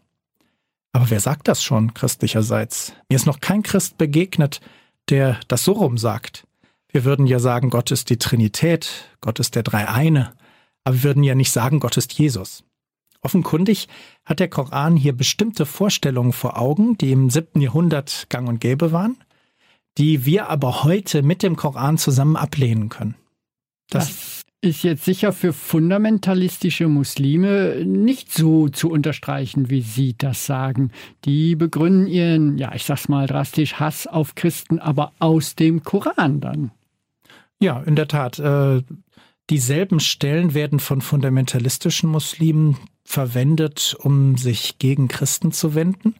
Aber 0.98 1.12
wer 1.12 1.20
sagt 1.20 1.48
das 1.48 1.62
schon 1.62 1.94
christlicherseits? 1.94 2.92
Mir 3.08 3.18
ist 3.18 3.28
noch 3.28 3.40
kein 3.40 3.62
Christ 3.62 4.00
begegnet, 4.00 4.62
der 5.10 5.40
das 5.48 5.64
so 5.64 5.74
rum 5.74 6.00
sagt. 6.00 6.48
Wir 6.88 7.06
würden 7.06 7.28
ja 7.28 7.38
sagen, 7.38 7.70
Gott 7.70 7.92
ist 7.92 8.10
die 8.10 8.18
Trinität, 8.18 9.06
Gott 9.22 9.40
ist 9.40 9.54
der 9.54 9.62
Dreieine, 9.62 10.34
aber 10.84 10.96
wir 10.96 11.04
würden 11.04 11.24
ja 11.24 11.36
nicht 11.36 11.52
sagen, 11.52 11.80
Gott 11.80 11.98
ist 11.98 12.14
Jesus. 12.14 12.64
Offenkundig 13.22 13.88
hat 14.26 14.40
der 14.40 14.48
Koran 14.48 14.96
hier 14.96 15.14
bestimmte 15.16 15.68
Vorstellungen 15.68 16.34
vor 16.34 16.58
Augen, 16.58 16.98
die 16.98 17.12
im 17.12 17.30
siebten 17.30 17.62
Jahrhundert 17.62 18.26
gang 18.30 18.50
und 18.50 18.60
gäbe 18.60 18.92
waren, 18.92 19.18
die 20.00 20.26
wir 20.26 20.50
aber 20.50 20.84
heute 20.84 21.22
mit 21.22 21.44
dem 21.44 21.58
Koran 21.58 22.00
zusammen 22.00 22.36
ablehnen 22.36 22.90
können. 22.90 23.14
Das, 23.92 24.08
das 24.08 24.37
ist 24.62 24.84
jetzt 24.84 25.06
sicher 25.06 25.34
für 25.34 25.54
fundamentalistische 25.54 26.88
Muslime 26.88 27.84
nicht 27.86 28.34
so 28.34 28.70
zu 28.70 28.90
unterstreichen, 28.90 29.70
wie 29.70 29.82
Sie 29.82 30.16
das 30.18 30.46
sagen. 30.46 30.92
Die 31.26 31.56
begründen 31.56 32.08
ihren, 32.08 32.58
ja, 32.58 32.74
ich 32.74 32.84
sag's 32.84 33.08
mal 33.08 33.28
drastisch, 33.28 33.76
Hass 33.76 34.08
auf 34.08 34.36
Christen, 34.36 34.80
aber 34.80 35.14
aus 35.20 35.56
dem 35.56 35.84
Koran 35.84 36.40
dann. 36.40 36.72
Ja, 37.60 37.82
in 37.84 37.96
der 37.96 38.08
Tat. 38.08 38.40
Äh, 38.40 38.82
dieselben 39.50 40.00
Stellen 40.00 40.54
werden 40.54 40.80
von 40.80 41.02
fundamentalistischen 41.02 42.10
Muslimen 42.10 42.78
verwendet, 43.04 43.96
um 44.00 44.38
sich 44.38 44.80
gegen 44.80 45.08
Christen 45.08 45.52
zu 45.52 45.76
wenden, 45.76 46.16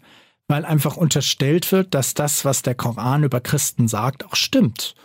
weil 0.48 0.64
einfach 0.64 0.96
unterstellt 0.96 1.72
wird, 1.72 1.94
dass 1.94 2.14
das, 2.14 2.46
was 2.46 2.62
der 2.62 2.76
Koran 2.76 3.24
über 3.24 3.42
Christen 3.42 3.88
sagt, 3.88 4.26
auch 4.26 4.36
stimmt. 4.36 4.96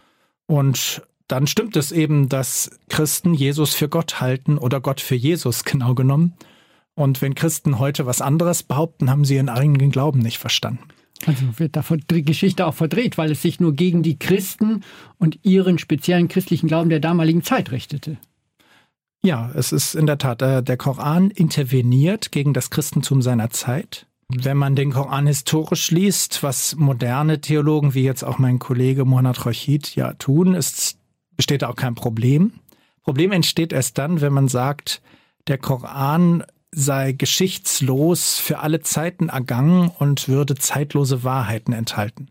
Und 0.46 1.02
dann 1.28 1.46
stimmt 1.46 1.76
es 1.76 1.92
eben, 1.92 2.28
dass 2.28 2.78
Christen 2.88 3.34
Jesus 3.34 3.74
für 3.74 3.88
Gott 3.88 4.20
halten 4.20 4.58
oder 4.58 4.80
Gott 4.80 5.00
für 5.00 5.14
Jesus 5.14 5.64
genau 5.64 5.94
genommen. 5.94 6.34
Und 6.94 7.22
wenn 7.22 7.34
Christen 7.34 7.78
heute 7.78 8.04
was 8.04 8.20
anderes 8.20 8.62
behaupten, 8.62 9.08
haben 9.10 9.24
sie 9.24 9.36
ihren 9.36 9.48
eigenen 9.48 9.90
Glauben 9.90 10.18
nicht 10.18 10.38
verstanden. 10.38 10.84
Also 11.26 11.58
wird 11.58 11.76
da 11.76 11.84
die 12.10 12.24
Geschichte 12.24 12.66
auch 12.66 12.74
verdreht, 12.74 13.16
weil 13.16 13.30
es 13.30 13.42
sich 13.42 13.60
nur 13.60 13.74
gegen 13.74 14.02
die 14.02 14.18
Christen 14.18 14.82
und 15.18 15.38
ihren 15.42 15.78
speziellen 15.78 16.28
christlichen 16.28 16.66
Glauben 16.66 16.90
der 16.90 17.00
damaligen 17.00 17.42
Zeit 17.42 17.70
richtete. 17.70 18.18
Ja, 19.24 19.52
es 19.54 19.70
ist 19.70 19.94
in 19.94 20.06
der 20.06 20.18
Tat, 20.18 20.42
äh, 20.42 20.62
der 20.62 20.76
Koran 20.76 21.30
interveniert 21.30 22.32
gegen 22.32 22.52
das 22.52 22.70
Christentum 22.70 23.22
seiner 23.22 23.50
Zeit. 23.50 24.06
Wenn 24.28 24.56
man 24.56 24.74
den 24.74 24.92
Koran 24.92 25.28
historisch 25.28 25.90
liest, 25.92 26.42
was 26.42 26.74
moderne 26.74 27.40
Theologen 27.40 27.94
wie 27.94 28.02
jetzt 28.02 28.24
auch 28.24 28.38
mein 28.38 28.58
Kollege 28.58 29.04
Muhammad 29.04 29.46
Rashid 29.46 29.94
ja 29.94 30.14
tun, 30.14 30.54
ist, 30.54 30.98
besteht 31.42 31.64
auch 31.64 31.74
kein 31.74 31.96
Problem. 31.96 32.52
Problem 33.02 33.32
entsteht 33.32 33.72
erst 33.72 33.98
dann, 33.98 34.20
wenn 34.20 34.32
man 34.32 34.46
sagt, 34.46 35.02
der 35.48 35.58
Koran 35.58 36.44
sei 36.70 37.10
geschichtslos 37.10 38.38
für 38.38 38.60
alle 38.60 38.82
Zeiten 38.82 39.28
ergangen 39.28 39.90
und 39.98 40.28
würde 40.28 40.54
zeitlose 40.54 41.24
Wahrheiten 41.24 41.72
enthalten. 41.72 42.28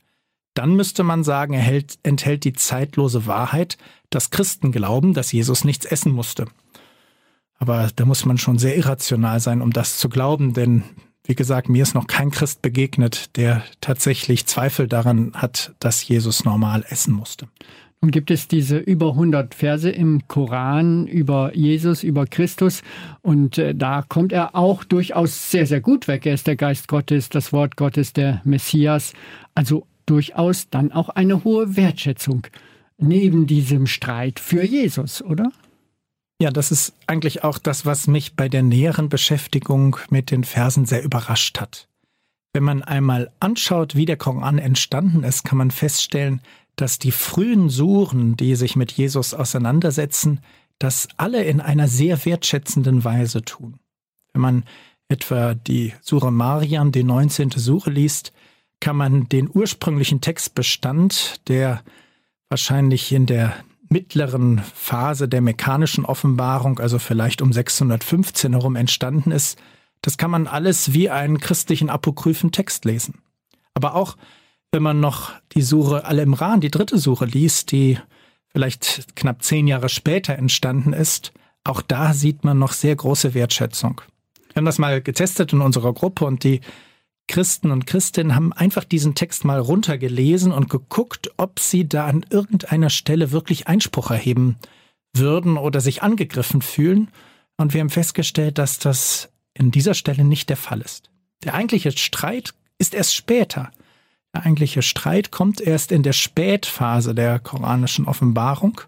Dann 0.53 0.77
müsste 0.77 1.03
man 1.03 1.25
sagen, 1.25 1.53
er 1.53 1.59
hält, 1.59 1.99
enthält 2.03 2.45
die 2.45 2.53
zeitlose 2.53 3.25
Wahrheit, 3.25 3.77
dass 4.11 4.29
Christen 4.29 4.71
glauben, 4.71 5.13
dass 5.13 5.33
Jesus 5.33 5.65
nichts 5.65 5.85
essen 5.85 6.13
musste. 6.13 6.45
Aber 7.59 7.89
da 7.93 8.05
muss 8.05 8.23
man 8.23 8.37
schon 8.37 8.59
sehr 8.59 8.77
irrational 8.77 9.41
sein, 9.41 9.61
um 9.61 9.73
das 9.73 9.97
zu 9.97 10.07
glauben, 10.07 10.53
denn 10.53 10.85
wie 11.25 11.35
gesagt, 11.35 11.67
mir 11.67 11.83
ist 11.83 11.95
noch 11.95 12.07
kein 12.07 12.31
Christ 12.31 12.61
begegnet, 12.61 13.35
der 13.35 13.61
tatsächlich 13.81 14.47
Zweifel 14.47 14.87
daran 14.87 15.33
hat, 15.33 15.75
dass 15.79 16.07
Jesus 16.07 16.45
normal 16.45 16.85
essen 16.87 17.13
musste. 17.13 17.49
Nun 18.01 18.09
gibt 18.09 18.31
es 18.31 18.47
diese 18.47 18.77
über 18.77 19.09
100 19.09 19.53
Verse 19.53 19.89
im 19.89 20.27
Koran 20.27 21.05
über 21.05 21.55
Jesus, 21.55 22.01
über 22.01 22.25
Christus. 22.25 22.81
Und 23.21 23.59
äh, 23.59 23.75
da 23.75 24.01
kommt 24.01 24.31
er 24.31 24.55
auch 24.55 24.83
durchaus 24.83 25.51
sehr, 25.51 25.67
sehr 25.67 25.81
gut 25.81 26.07
weg. 26.07 26.25
Er 26.25 26.33
ist 26.33 26.47
der 26.47 26.55
Geist 26.55 26.87
Gottes, 26.87 27.29
das 27.29 27.53
Wort 27.53 27.77
Gottes, 27.77 28.11
der 28.13 28.41
Messias. 28.43 29.13
Also 29.53 29.85
durchaus 30.07 30.69
dann 30.69 30.91
auch 30.91 31.09
eine 31.09 31.43
hohe 31.43 31.75
Wertschätzung 31.75 32.47
neben 32.97 33.45
diesem 33.45 33.85
Streit 33.85 34.39
für 34.39 34.63
Jesus, 34.63 35.21
oder? 35.21 35.51
Ja, 36.41 36.49
das 36.49 36.71
ist 36.71 36.95
eigentlich 37.05 37.43
auch 37.43 37.59
das, 37.59 37.85
was 37.85 38.07
mich 38.07 38.35
bei 38.35 38.49
der 38.49 38.63
näheren 38.63 39.09
Beschäftigung 39.09 39.97
mit 40.09 40.31
den 40.31 40.43
Versen 40.43 40.85
sehr 40.85 41.03
überrascht 41.03 41.59
hat. 41.59 41.87
Wenn 42.53 42.63
man 42.63 42.81
einmal 42.81 43.31
anschaut, 43.39 43.95
wie 43.95 44.05
der 44.05 44.17
Koran 44.17 44.57
entstanden 44.57 45.23
ist, 45.23 45.43
kann 45.43 45.59
man 45.59 45.71
feststellen, 45.71 46.41
dass 46.81 46.97
die 46.97 47.11
frühen 47.11 47.69
Suren, 47.69 48.35
die 48.35 48.55
sich 48.55 48.75
mit 48.75 48.91
Jesus 48.91 49.35
auseinandersetzen, 49.35 50.39
das 50.79 51.07
alle 51.17 51.43
in 51.43 51.61
einer 51.61 51.87
sehr 51.87 52.25
wertschätzenden 52.25 53.03
Weise 53.03 53.43
tun. 53.43 53.79
Wenn 54.33 54.41
man 54.41 54.63
etwa 55.07 55.53
die 55.53 55.93
Sure 56.01 56.31
Mariam, 56.31 56.91
die 56.91 57.03
19. 57.03 57.51
Sure 57.51 57.91
liest, 57.91 58.33
kann 58.79 58.95
man 58.95 59.29
den 59.29 59.47
ursprünglichen 59.53 60.21
Textbestand, 60.21 61.47
der 61.47 61.83
wahrscheinlich 62.49 63.11
in 63.11 63.27
der 63.27 63.53
mittleren 63.87 64.59
Phase 64.73 65.27
der 65.27 65.41
mechanischen 65.41 66.03
Offenbarung, 66.03 66.79
also 66.79 66.97
vielleicht 66.97 67.43
um 67.43 67.53
615 67.53 68.53
herum 68.53 68.75
entstanden 68.75 69.31
ist, 69.31 69.59
das 70.01 70.17
kann 70.17 70.31
man 70.31 70.47
alles 70.47 70.93
wie 70.93 71.11
einen 71.11 71.39
christlichen 71.39 71.91
apokryphen 71.91 72.51
Text 72.51 72.85
lesen. 72.85 73.19
Aber 73.75 73.93
auch 73.93 74.17
wenn 74.71 74.83
man 74.83 74.99
noch 74.99 75.31
die 75.53 75.61
Suche 75.61 76.05
Al-Imran, 76.05 76.61
die 76.61 76.71
dritte 76.71 76.97
Suche 76.97 77.25
liest, 77.25 77.71
die 77.71 77.97
vielleicht 78.47 79.15
knapp 79.15 79.43
zehn 79.43 79.67
Jahre 79.67 79.89
später 79.89 80.35
entstanden 80.35 80.93
ist, 80.93 81.33
auch 81.63 81.81
da 81.81 82.13
sieht 82.13 82.43
man 82.43 82.57
noch 82.57 82.71
sehr 82.71 82.95
große 82.95 83.33
Wertschätzung. 83.33 84.01
Wir 84.47 84.55
haben 84.55 84.65
das 84.65 84.79
mal 84.79 85.01
getestet 85.01 85.53
in 85.53 85.61
unserer 85.61 85.93
Gruppe 85.93 86.25
und 86.25 86.43
die 86.43 86.61
Christen 87.27 87.71
und 87.71 87.85
Christinnen 87.85 88.35
haben 88.35 88.51
einfach 88.51 88.83
diesen 88.83 89.15
Text 89.15 89.45
mal 89.45 89.59
runtergelesen 89.59 90.51
und 90.51 90.69
geguckt, 90.69 91.31
ob 91.37 91.59
sie 91.59 91.87
da 91.87 92.05
an 92.05 92.25
irgendeiner 92.29 92.89
Stelle 92.89 93.31
wirklich 93.31 93.67
Einspruch 93.67 94.11
erheben 94.11 94.57
würden 95.13 95.57
oder 95.57 95.79
sich 95.79 96.03
angegriffen 96.03 96.61
fühlen. 96.61 97.09
Und 97.57 97.73
wir 97.73 97.81
haben 97.81 97.89
festgestellt, 97.89 98.57
dass 98.57 98.79
das 98.79 99.29
in 99.53 99.71
dieser 99.71 99.93
Stelle 99.93 100.25
nicht 100.25 100.49
der 100.49 100.57
Fall 100.57 100.81
ist. 100.81 101.09
Der 101.43 101.53
eigentliche 101.53 101.91
Streit 101.91 102.53
ist 102.79 102.93
erst 102.93 103.15
später. 103.15 103.71
Der 104.33 104.45
eigentliche 104.45 104.81
Streit 104.81 105.31
kommt 105.31 105.59
erst 105.59 105.91
in 105.91 106.03
der 106.03 106.13
Spätphase 106.13 107.13
der 107.13 107.39
koranischen 107.39 108.05
Offenbarung 108.05 108.81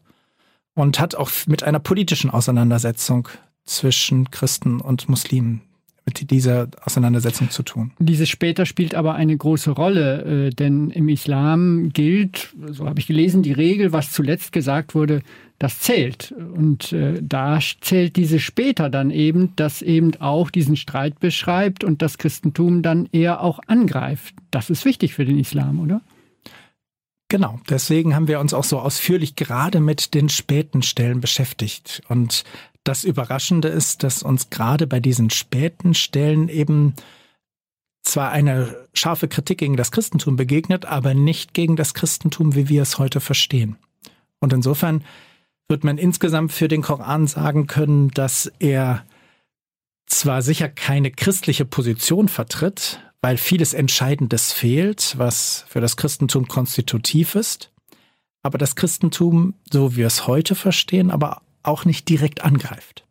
und 0.74 1.00
hat 1.00 1.16
auch 1.16 1.30
mit 1.48 1.64
einer 1.64 1.80
politischen 1.80 2.30
Auseinandersetzung 2.30 3.28
zwischen 3.66 4.32
Christen 4.32 4.80
und 4.80 5.10
Muslimen 5.10 5.62
mit 6.06 6.32
dieser 6.32 6.68
Auseinandersetzung 6.84 7.50
zu 7.50 7.64
tun. 7.64 7.92
Dieses 8.00 8.30
später 8.30 8.66
spielt 8.66 8.94
aber 8.96 9.16
eine 9.16 9.36
große 9.36 9.72
Rolle, 9.72 10.48
äh, 10.48 10.50
denn 10.50 10.90
im 10.90 11.08
Islam 11.10 11.90
gilt, 11.94 12.54
so 12.72 12.88
habe 12.88 13.00
ich 13.00 13.08
gelesen, 13.08 13.42
die 13.44 13.54
Regel, 13.54 13.94
was 13.94 14.12
zuletzt 14.12 14.52
gesagt 14.52 14.96
wurde, 14.96 15.22
das 15.60 15.80
zählt. 15.80 16.34
Und 16.34 16.92
äh, 16.92 17.22
da 17.22 17.60
zählt 17.82 18.18
diese 18.18 18.40
später 18.40 18.90
dann 18.90 19.12
eben, 19.12 19.56
dass 19.56 19.82
eben 19.82 20.16
auch 20.20 20.50
diesen 20.50 20.76
Streit 20.76 21.20
beschreibt 21.20 21.84
und 21.84 22.02
das 22.02 22.18
Christentum 22.18 22.82
dann 22.82 23.08
eher 23.12 23.42
auch 23.42 23.60
angreift. 23.68 24.36
Das 24.52 24.70
ist 24.70 24.84
wichtig 24.86 25.14
für 25.14 25.26
den 25.26 25.40
Islam, 25.40 25.80
oder? 25.80 26.02
Genau, 27.30 27.60
deswegen 27.68 28.14
haben 28.14 28.28
wir 28.28 28.40
uns 28.40 28.54
auch 28.54 28.64
so 28.64 28.78
ausführlich 28.78 29.36
gerade 29.36 29.80
mit 29.80 30.14
den 30.14 30.30
späten 30.30 30.84
Stellen 30.84 31.20
beschäftigt. 31.20 32.04
Und 32.08 32.44
das 32.84 33.04
Überraschende 33.04 33.70
ist, 33.70 34.04
dass 34.04 34.24
uns 34.24 34.50
gerade 34.50 34.88
bei 34.88 35.00
diesen 35.00 35.30
späten 35.30 35.94
Stellen 35.94 36.50
eben 36.50 36.94
zwar 38.04 38.32
eine 38.32 38.88
scharfe 38.94 39.28
Kritik 39.28 39.60
gegen 39.60 39.78
das 39.78 39.92
Christentum 39.92 40.36
begegnet, 40.36 40.86
aber 40.86 41.14
nicht 41.14 41.54
gegen 41.54 41.76
das 41.76 41.94
Christentum, 41.94 42.56
wie 42.56 42.68
wir 42.68 42.82
es 42.82 43.00
heute 43.00 43.22
verstehen. 43.22 43.78
Und 44.40 44.52
insofern 44.52 45.04
wird 45.70 45.86
man 45.86 45.98
insgesamt 45.98 46.52
für 46.52 46.68
den 46.68 46.82
Koran 46.82 47.28
sagen 47.28 47.68
können, 47.68 48.10
dass 48.12 48.52
er 48.60 49.06
zwar 50.06 50.42
sicher 50.42 50.68
keine 50.68 51.12
christliche 51.12 51.66
Position 51.66 52.28
vertritt, 52.28 53.00
weil 53.22 53.38
vieles 53.38 53.74
Entscheidendes 53.74 54.52
fehlt, 54.52 55.18
was 55.18 55.64
für 55.70 55.80
das 55.80 55.96
Christentum 55.96 56.50
konstitutiv 56.50 57.36
ist, 57.36 57.72
aber 58.42 58.58
das 58.58 58.76
Christentum, 58.76 59.54
so 59.72 59.94
wie 59.94 59.98
wir 59.98 60.08
es 60.08 60.28
heute 60.28 60.56
verstehen, 60.56 61.10
aber 61.10 61.42
auch 61.64 61.86
nicht 61.86 62.08
direkt 62.10 62.44
angreift. 62.44 63.06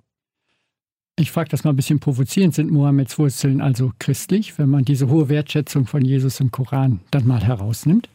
Ich 1.18 1.30
frage 1.30 1.50
das 1.50 1.64
mal 1.64 1.71
ein 1.71 1.76
bisschen 1.76 2.00
provozierend. 2.00 2.54
Sind 2.54 2.71
Mohammeds 2.71 3.18
Wurzeln 3.18 3.61
also 3.61 3.92
christlich, 3.99 4.59
wenn 4.59 4.71
man 4.71 4.85
diese 4.85 5.09
hohe 5.09 5.28
Wertschätzung 5.28 5.87
von 5.87 6.02
Jesus 6.04 6.40
im 6.40 6.50
Koran 6.50 7.00
dann 7.11 7.26
mal 7.26 7.44
herausnimmt? 7.44 8.09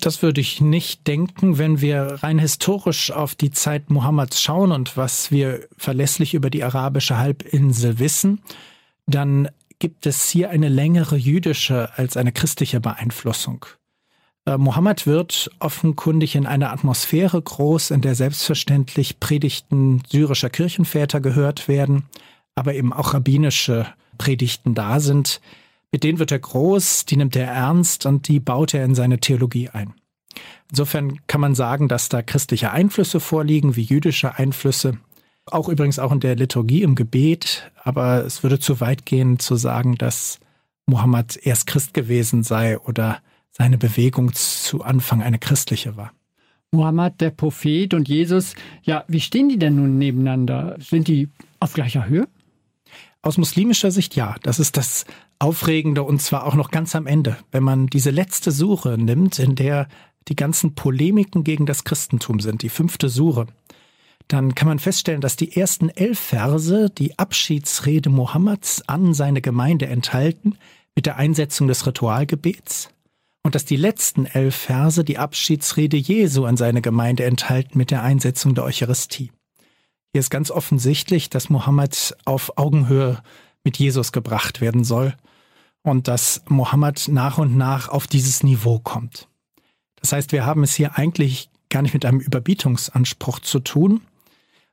Das 0.00 0.20
würde 0.20 0.40
ich 0.40 0.60
nicht 0.60 1.06
denken, 1.06 1.58
wenn 1.58 1.80
wir 1.80 2.18
rein 2.22 2.38
historisch 2.40 3.12
auf 3.12 3.34
die 3.36 3.52
Zeit 3.52 3.88
Mohammeds 3.88 4.42
schauen 4.42 4.72
und 4.72 4.96
was 4.96 5.30
wir 5.30 5.68
verlässlich 5.78 6.34
über 6.34 6.50
die 6.50 6.64
arabische 6.64 7.18
Halbinsel 7.18 8.00
wissen, 8.00 8.40
dann 9.06 9.48
gibt 9.78 10.06
es 10.06 10.28
hier 10.28 10.50
eine 10.50 10.68
längere 10.68 11.16
jüdische 11.16 11.96
als 11.96 12.16
eine 12.16 12.32
christliche 12.32 12.80
Beeinflussung. 12.80 13.64
Äh, 14.44 14.58
Mohammed 14.58 15.06
wird 15.06 15.50
offenkundig 15.58 16.34
in 16.34 16.46
einer 16.46 16.72
Atmosphäre 16.72 17.40
groß, 17.40 17.90
in 17.90 18.00
der 18.00 18.14
selbstverständlich 18.14 19.20
Predigten 19.20 20.02
syrischer 20.08 20.50
Kirchenväter 20.50 21.20
gehört 21.20 21.68
werden, 21.68 22.04
aber 22.54 22.74
eben 22.74 22.92
auch 22.92 23.14
rabbinische 23.14 23.86
Predigten 24.18 24.74
da 24.74 25.00
sind. 25.00 25.40
Mit 25.90 26.04
denen 26.04 26.18
wird 26.18 26.32
er 26.32 26.38
groß, 26.38 27.04
die 27.04 27.16
nimmt 27.16 27.36
er 27.36 27.46
ernst 27.48 28.06
und 28.06 28.28
die 28.28 28.40
baut 28.40 28.74
er 28.74 28.84
in 28.84 28.94
seine 28.94 29.20
Theologie 29.20 29.68
ein. 29.68 29.94
Insofern 30.70 31.20
kann 31.26 31.42
man 31.42 31.54
sagen, 31.54 31.88
dass 31.88 32.08
da 32.08 32.22
christliche 32.22 32.70
Einflüsse 32.70 33.20
vorliegen, 33.20 33.76
wie 33.76 33.82
jüdische 33.82 34.38
Einflüsse. 34.38 34.96
Auch 35.44 35.68
übrigens 35.68 35.98
auch 35.98 36.12
in 36.12 36.20
der 36.20 36.34
Liturgie 36.34 36.82
im 36.82 36.94
Gebet. 36.94 37.70
Aber 37.84 38.24
es 38.24 38.42
würde 38.42 38.58
zu 38.58 38.80
weit 38.80 39.04
gehen 39.04 39.38
zu 39.38 39.56
sagen, 39.56 39.96
dass 39.96 40.40
Mohammed 40.86 41.38
erst 41.42 41.66
Christ 41.66 41.92
gewesen 41.92 42.42
sei 42.42 42.78
oder 42.78 43.20
seine 43.52 43.78
Bewegung 43.78 44.32
zu 44.32 44.82
Anfang 44.82 45.22
eine 45.22 45.38
christliche 45.38 45.96
war. 45.96 46.12
Mohammed, 46.72 47.20
der 47.20 47.30
Prophet 47.30 47.92
und 47.92 48.08
Jesus, 48.08 48.54
ja, 48.82 49.04
wie 49.06 49.20
stehen 49.20 49.50
die 49.50 49.58
denn 49.58 49.76
nun 49.76 49.98
nebeneinander? 49.98 50.76
Sind 50.80 51.06
die 51.06 51.28
auf 51.60 51.74
gleicher 51.74 52.06
Höhe? 52.08 52.26
Aus 53.20 53.36
muslimischer 53.36 53.90
Sicht 53.90 54.16
ja. 54.16 54.36
Das 54.42 54.58
ist 54.58 54.78
das 54.78 55.04
Aufregende 55.38 56.02
und 56.02 56.22
zwar 56.22 56.46
auch 56.46 56.54
noch 56.54 56.70
ganz 56.70 56.96
am 56.96 57.06
Ende. 57.06 57.36
Wenn 57.50 57.62
man 57.62 57.88
diese 57.88 58.10
letzte 58.10 58.50
Suche 58.50 58.96
nimmt, 58.98 59.38
in 59.38 59.54
der 59.54 59.86
die 60.28 60.36
ganzen 60.36 60.74
Polemiken 60.74 61.44
gegen 61.44 61.66
das 61.66 61.84
Christentum 61.84 62.40
sind, 62.40 62.62
die 62.62 62.68
fünfte 62.70 63.10
Suche, 63.10 63.46
dann 64.28 64.54
kann 64.54 64.68
man 64.68 64.78
feststellen, 64.78 65.20
dass 65.20 65.36
die 65.36 65.54
ersten 65.56 65.90
elf 65.90 66.18
Verse 66.18 66.90
die 66.90 67.18
Abschiedsrede 67.18 68.08
Mohammeds 68.08 68.88
an 68.88 69.12
seine 69.12 69.42
Gemeinde 69.42 69.88
enthalten 69.88 70.56
mit 70.94 71.06
der 71.06 71.16
Einsetzung 71.16 71.68
des 71.68 71.86
Ritualgebets 71.86 72.91
und 73.42 73.54
dass 73.54 73.64
die 73.64 73.76
letzten 73.76 74.26
elf 74.26 74.54
Verse 74.54 75.04
die 75.04 75.18
Abschiedsrede 75.18 75.96
Jesu 75.96 76.44
an 76.44 76.56
seine 76.56 76.82
Gemeinde 76.82 77.24
enthalten 77.24 77.76
mit 77.76 77.90
der 77.90 78.02
Einsetzung 78.02 78.54
der 78.54 78.64
Eucharistie. 78.64 79.32
Hier 80.12 80.20
ist 80.20 80.30
ganz 80.30 80.50
offensichtlich, 80.50 81.30
dass 81.30 81.50
Mohammed 81.50 82.16
auf 82.24 82.56
Augenhöhe 82.56 83.22
mit 83.64 83.78
Jesus 83.78 84.12
gebracht 84.12 84.60
werden 84.60 84.84
soll 84.84 85.14
und 85.82 86.08
dass 86.08 86.42
Mohammed 86.48 87.08
nach 87.08 87.38
und 87.38 87.56
nach 87.56 87.88
auf 87.88 88.06
dieses 88.06 88.42
Niveau 88.42 88.78
kommt. 88.78 89.28
Das 89.96 90.12
heißt, 90.12 90.32
wir 90.32 90.44
haben 90.44 90.62
es 90.62 90.74
hier 90.74 90.98
eigentlich 90.98 91.50
gar 91.70 91.82
nicht 91.82 91.94
mit 91.94 92.04
einem 92.04 92.20
Überbietungsanspruch 92.20 93.38
zu 93.40 93.60
tun, 93.60 94.02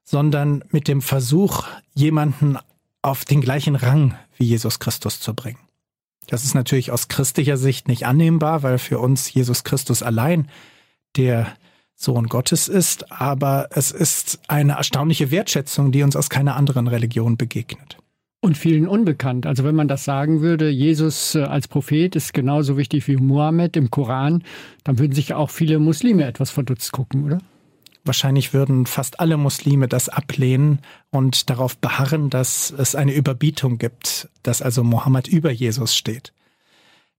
sondern 0.04 0.64
mit 0.72 0.88
dem 0.88 1.02
Versuch, 1.02 1.66
jemanden 1.94 2.58
auf 3.02 3.26
den 3.26 3.42
gleichen 3.42 3.76
Rang 3.76 4.16
wie 4.38 4.46
Jesus 4.46 4.80
Christus 4.80 5.20
zu 5.20 5.34
bringen. 5.34 5.69
Das 6.30 6.44
ist 6.44 6.54
natürlich 6.54 6.92
aus 6.92 7.08
christlicher 7.08 7.58
Sicht 7.58 7.88
nicht 7.88 8.06
annehmbar, 8.06 8.62
weil 8.62 8.78
für 8.78 9.00
uns 9.00 9.34
Jesus 9.34 9.64
Christus 9.64 10.04
allein 10.04 10.48
der 11.18 11.48
Sohn 11.96 12.28
Gottes 12.28 12.68
ist, 12.68 13.12
aber 13.12 13.70
es 13.72 13.90
ist 13.90 14.40
eine 14.48 14.74
erstaunliche 14.74 15.32
Wertschätzung, 15.32 15.92
die 15.92 16.04
uns 16.04 16.16
aus 16.16 16.30
keiner 16.30 16.56
anderen 16.56 16.88
Religion 16.88 17.36
begegnet. 17.36 17.98
Und 18.42 18.58
vielen 18.58 18.88
unbekannt. 18.88 19.48
Also 19.48 19.64
wenn 19.64 19.76
man 19.76 19.88
das 19.88 20.06
sagen 20.06 20.42
würde, 20.42 20.70
Jesus 20.70 21.34
äh, 21.34 21.42
als 21.42 21.68
Prophet 21.68 22.16
ist 22.16 22.34
genauso 22.34 22.78
wichtig 22.78 23.08
wie 23.08 23.18
Mohammed 23.18 23.76
im 23.76 23.90
Koran, 23.90 24.44
dann 24.84 25.00
würden 25.00 25.14
sich 25.14 25.34
auch 25.34 25.50
viele 25.50 25.80
Muslime 25.80 26.26
etwas 26.26 26.52
verdutzt 26.52 26.92
gucken, 26.92 27.26
oder? 27.26 27.40
Wahrscheinlich 28.06 28.54
würden 28.54 28.86
fast 28.86 29.20
alle 29.20 29.38
Muslime 29.38 29.88
das 29.88 30.10
ablehnen 30.10 30.80
und 31.12 31.50
darauf 31.50 31.78
beharren, 31.78 32.30
dass 32.30 32.72
es 32.72 32.96
eine 32.96 33.14
Überbietung 33.14 33.78
gibt, 33.78 34.30
dass 34.44 34.62
also 34.62 34.84
Mohammed 34.84 35.28
über 35.28 35.52
Jesus 35.52 35.96
steht. 35.96 36.34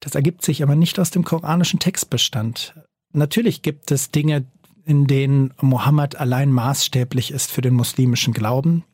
Das 0.00 0.14
ergibt 0.14 0.42
sich 0.42 0.62
aber 0.62 0.76
nicht 0.76 0.99
aus 0.99 1.10
dem 1.10 1.25
koranischen 1.25 1.78
Textbestand. 1.78 2.75
Natürlich 3.12 3.62
gibt 3.62 3.90
es 3.90 4.10
Dinge, 4.10 4.46
in 4.87 5.06
denen 5.06 5.52
Mohammed 5.60 6.16
allein 6.16 6.50
maßstäblich 6.50 7.30
ist 7.30 7.50
für 7.52 7.60
den 7.60 7.75
muslimischen 7.75 8.32
Glauben, 8.32 8.84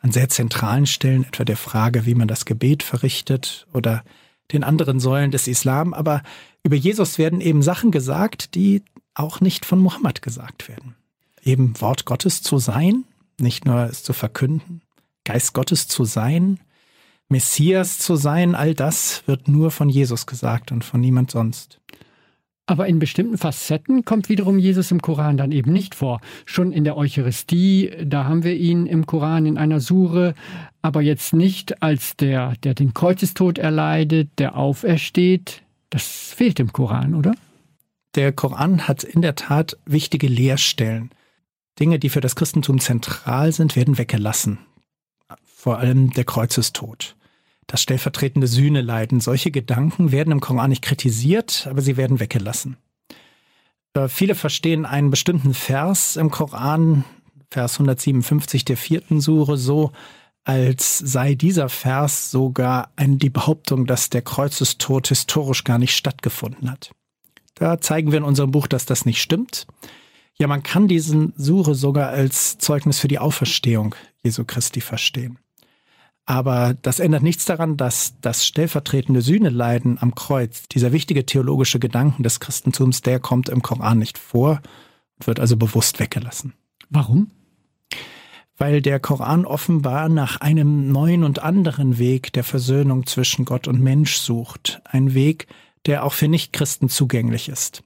an 0.00 0.12
sehr 0.12 0.28
zentralen 0.28 0.86
Stellen, 0.86 1.24
etwa 1.24 1.44
der 1.44 1.56
Frage, 1.56 2.06
wie 2.06 2.14
man 2.14 2.28
das 2.28 2.46
Gebet 2.46 2.82
verrichtet 2.82 3.66
oder 3.74 4.02
den 4.52 4.64
anderen 4.64 5.00
Säulen 5.00 5.30
des 5.30 5.48
Islam. 5.48 5.92
Aber 5.92 6.22
über 6.62 6.76
Jesus 6.76 7.18
werden 7.18 7.40
eben 7.40 7.62
Sachen 7.62 7.90
gesagt, 7.90 8.54
die 8.54 8.82
auch 9.14 9.40
nicht 9.40 9.64
von 9.64 9.78
Mohammed 9.78 10.22
gesagt 10.22 10.68
werden. 10.68 10.94
Eben 11.46 11.80
Wort 11.80 12.04
Gottes 12.04 12.42
zu 12.42 12.58
sein, 12.58 13.04
nicht 13.40 13.64
nur 13.64 13.84
es 13.84 14.02
zu 14.02 14.12
verkünden, 14.12 14.82
Geist 15.24 15.54
Gottes 15.54 15.86
zu 15.86 16.04
sein, 16.04 16.58
Messias 17.28 17.98
zu 17.98 18.16
sein, 18.16 18.54
all 18.54 18.74
das 18.74 19.22
wird 19.26 19.48
nur 19.48 19.70
von 19.70 19.88
Jesus 19.88 20.26
gesagt 20.26 20.72
und 20.72 20.84
von 20.84 21.00
niemand 21.00 21.30
sonst. 21.30 21.80
Aber 22.66 22.88
in 22.88 22.98
bestimmten 22.98 23.38
Facetten 23.38 24.04
kommt 24.04 24.28
wiederum 24.28 24.58
Jesus 24.58 24.90
im 24.90 25.00
Koran 25.00 25.36
dann 25.36 25.52
eben 25.52 25.72
nicht 25.72 25.94
vor. 25.94 26.20
Schon 26.46 26.72
in 26.72 26.82
der 26.82 26.96
Eucharistie, 26.96 27.92
da 28.04 28.24
haben 28.24 28.42
wir 28.42 28.56
ihn 28.56 28.86
im 28.86 29.06
Koran 29.06 29.46
in 29.46 29.56
einer 29.56 29.78
Sure, 29.78 30.34
aber 30.82 31.00
jetzt 31.00 31.32
nicht 31.32 31.80
als 31.80 32.16
der, 32.16 32.54
der 32.64 32.74
den 32.74 32.92
Kreuzestod 32.92 33.58
erleidet, 33.58 34.30
der 34.38 34.56
aufersteht. 34.56 35.62
Das 35.90 36.32
fehlt 36.34 36.58
im 36.58 36.72
Koran, 36.72 37.14
oder? 37.14 37.36
Der 38.16 38.32
Koran 38.32 38.88
hat 38.88 39.04
in 39.04 39.22
der 39.22 39.36
Tat 39.36 39.76
wichtige 39.86 40.26
Leerstellen. 40.26 41.10
Dinge, 41.78 41.98
die 41.98 42.08
für 42.08 42.20
das 42.20 42.36
Christentum 42.36 42.80
zentral 42.80 43.52
sind, 43.52 43.76
werden 43.76 43.98
weggelassen. 43.98 44.58
Vor 45.44 45.78
allem 45.78 46.10
der 46.12 46.24
Kreuzestod 46.24 47.16
das 47.66 47.82
stellvertretende 47.82 48.46
Sühneleiden. 48.46 49.20
Solche 49.20 49.50
Gedanken 49.50 50.12
werden 50.12 50.32
im 50.32 50.40
Koran 50.40 50.70
nicht 50.70 50.82
kritisiert, 50.82 51.66
aber 51.68 51.82
sie 51.82 51.96
werden 51.96 52.20
weggelassen. 52.20 52.76
Äh, 53.94 54.08
viele 54.08 54.34
verstehen 54.34 54.86
einen 54.86 55.10
bestimmten 55.10 55.54
Vers 55.54 56.16
im 56.16 56.30
Koran, 56.30 57.04
Vers 57.50 57.74
157 57.74 58.64
der 58.64 58.76
vierten 58.76 59.20
Sure, 59.20 59.56
so, 59.56 59.92
als 60.44 60.98
sei 60.98 61.34
dieser 61.34 61.68
Vers 61.68 62.30
sogar 62.30 62.90
ein, 62.94 63.18
die 63.18 63.30
Behauptung, 63.30 63.86
dass 63.86 64.10
der 64.10 64.22
Kreuzestod 64.22 65.08
historisch 65.08 65.64
gar 65.64 65.78
nicht 65.78 65.96
stattgefunden 65.96 66.70
hat. 66.70 66.92
Da 67.54 67.80
zeigen 67.80 68.12
wir 68.12 68.18
in 68.18 68.24
unserem 68.24 68.52
Buch, 68.52 68.66
dass 68.66 68.86
das 68.86 69.06
nicht 69.06 69.20
stimmt. 69.20 69.66
Ja, 70.38 70.46
man 70.48 70.62
kann 70.62 70.86
diesen 70.86 71.32
Sure 71.36 71.74
sogar 71.74 72.10
als 72.10 72.58
Zeugnis 72.58 72.98
für 72.98 73.08
die 73.08 73.18
Auferstehung 73.18 73.94
Jesu 74.22 74.44
Christi 74.44 74.80
verstehen. 74.80 75.38
Aber 76.26 76.74
das 76.82 76.98
ändert 76.98 77.22
nichts 77.22 77.44
daran, 77.44 77.76
dass 77.76 78.14
das 78.20 78.44
stellvertretende 78.44 79.22
Sühneleiden 79.22 79.98
am 80.00 80.14
Kreuz, 80.14 80.68
dieser 80.68 80.92
wichtige 80.92 81.24
theologische 81.24 81.78
Gedanken 81.78 82.24
des 82.24 82.40
Christentums, 82.40 83.00
der 83.00 83.20
kommt 83.20 83.48
im 83.48 83.62
Koran 83.62 83.98
nicht 83.98 84.18
vor 84.18 84.60
und 85.18 85.28
wird 85.28 85.38
also 85.38 85.56
bewusst 85.56 86.00
weggelassen. 86.00 86.52
Warum? 86.90 87.30
Weil 88.58 88.82
der 88.82 88.98
Koran 88.98 89.44
offenbar 89.44 90.08
nach 90.08 90.40
einem 90.40 90.90
neuen 90.90 91.22
und 91.22 91.38
anderen 91.38 91.98
Weg 91.98 92.32
der 92.32 92.44
Versöhnung 92.44 93.06
zwischen 93.06 93.44
Gott 93.44 93.68
und 93.68 93.80
Mensch 93.80 94.16
sucht. 94.16 94.80
Ein 94.84 95.14
Weg, 95.14 95.46
der 95.86 96.04
auch 96.04 96.12
für 96.12 96.26
Nichtchristen 96.26 96.88
zugänglich 96.88 97.48
ist. 97.48 97.82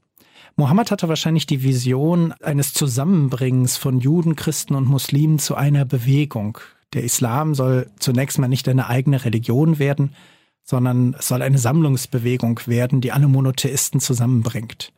Mohammed 0.61 0.91
hatte 0.91 1.09
wahrscheinlich 1.09 1.47
die 1.47 1.63
Vision 1.63 2.35
eines 2.43 2.75
Zusammenbringens 2.75 3.79
von 3.79 3.99
Juden, 3.99 4.37
Christen 4.37 4.75
und 4.75 4.87
Muslimen 4.87 5.39
zu 5.39 5.55
einer 5.55 5.87
Bewegung, 5.87 6.59
der 6.93 7.03
Islam 7.03 7.55
soll 7.55 7.91
zunächst 7.99 8.39
mal 8.39 8.47
nicht 8.47 8.69
eine 8.69 8.87
eigene 8.87 9.25
Religion 9.25 9.79
werden, 9.79 10.15
sondern 10.63 11.15
es 11.19 11.29
soll 11.29 11.41
eine 11.41 11.57
Sammlungsbewegung 11.57 12.61
werden, 12.67 13.01
die 13.01 13.11
alle 13.11 13.27
Monotheisten 13.27 14.01
zusammenbringt. 14.01 14.93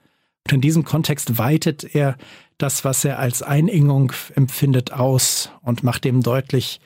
Und 0.48 0.54
in 0.54 0.60
diesem 0.62 0.82
Kontext 0.82 1.38
weitet 1.38 1.94
er 1.94 2.16
das, 2.58 2.84
was 2.84 3.04
er 3.04 3.20
als 3.20 3.44
Einengung 3.44 4.12
empfindet, 4.34 4.92
aus 4.92 5.50
und 5.62 5.84
macht 5.84 6.02
dem 6.02 6.24
deutlich, 6.24 6.80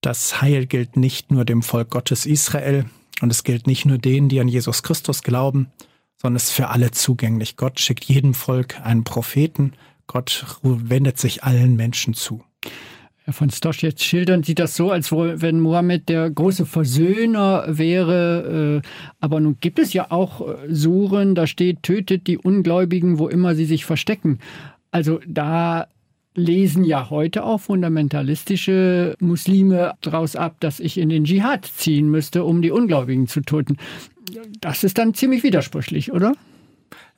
das 0.00 0.40
Heil 0.40 0.64
gilt 0.64 0.96
nicht 0.96 1.30
nur 1.30 1.44
dem 1.44 1.60
Volk 1.60 1.90
Gottes 1.90 2.24
Israel 2.24 2.86
und 3.20 3.30
es 3.30 3.44
gilt 3.44 3.66
nicht 3.66 3.84
nur 3.84 3.98
denen, 3.98 4.30
die 4.30 4.40
an 4.40 4.48
Jesus 4.48 4.82
Christus 4.82 5.22
glauben, 5.22 5.70
sondern 6.20 6.36
ist 6.36 6.50
für 6.50 6.68
alle 6.68 6.90
zugänglich. 6.90 7.56
Gott 7.56 7.80
schickt 7.80 8.04
jedem 8.04 8.34
Volk 8.34 8.80
einen 8.82 9.04
Propheten. 9.04 9.72
Gott 10.06 10.44
wendet 10.62 11.18
sich 11.18 11.44
allen 11.44 11.76
Menschen 11.76 12.14
zu. 12.14 12.42
Herr 13.24 13.32
von 13.32 13.50
Stosch 13.50 13.82
jetzt 13.82 14.02
schildern, 14.02 14.42
sieht 14.42 14.58
das 14.58 14.76
so, 14.76 14.90
als 14.90 15.12
wenn 15.12 15.60
Mohammed 15.60 16.08
der 16.08 16.30
große 16.30 16.66
Versöhner 16.66 17.64
wäre. 17.68 18.82
Äh, 18.82 18.88
aber 19.20 19.40
nun 19.40 19.56
gibt 19.60 19.78
es 19.78 19.92
ja 19.92 20.10
auch 20.10 20.40
äh, 20.40 20.56
Suren, 20.68 21.34
da 21.34 21.46
steht, 21.46 21.82
tötet 21.82 22.26
die 22.26 22.38
Ungläubigen, 22.38 23.18
wo 23.18 23.28
immer 23.28 23.54
sie 23.54 23.66
sich 23.66 23.84
verstecken. 23.84 24.40
Also 24.90 25.20
da 25.26 25.86
lesen 26.34 26.84
ja 26.84 27.10
heute 27.10 27.44
auch 27.44 27.58
fundamentalistische 27.58 29.16
Muslime 29.20 29.94
daraus 30.00 30.36
ab, 30.36 30.56
dass 30.60 30.80
ich 30.80 30.98
in 30.98 31.08
den 31.08 31.24
Dschihad 31.24 31.66
ziehen 31.66 32.10
müsste, 32.10 32.44
um 32.44 32.62
die 32.62 32.70
Ungläubigen 32.70 33.26
zu 33.26 33.40
töten. 33.40 33.76
Das 34.60 34.84
ist 34.84 34.98
dann 34.98 35.14
ziemlich 35.14 35.42
widersprüchlich, 35.42 36.12
oder? 36.12 36.34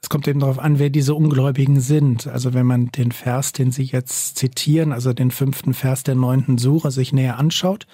Es 0.01 0.09
kommt 0.09 0.27
eben 0.27 0.41
darauf 0.41 0.59
an, 0.59 0.79
wer 0.79 0.91
diese 0.91 1.15
Ungläubigen 1.15 1.81
sind. 1.81 2.27
Also 2.27 2.55
wenn 2.55 2.67
man 2.67 2.87
den 2.89 3.13
Vers, 3.13 3.53
den 3.53 3.71
Sie 3.71 3.85
jetzt 3.85 4.37
zitieren, 4.37 4.93
also 4.93 5.13
den 5.13 5.31
fünften 5.31 5.75
Vers 5.75 6.03
der 6.03 6.17
neunten 6.17 6.59
Sure, 6.59 6.91
sich 6.91 7.13
näher 7.13 7.39
anschaut, 7.39 7.87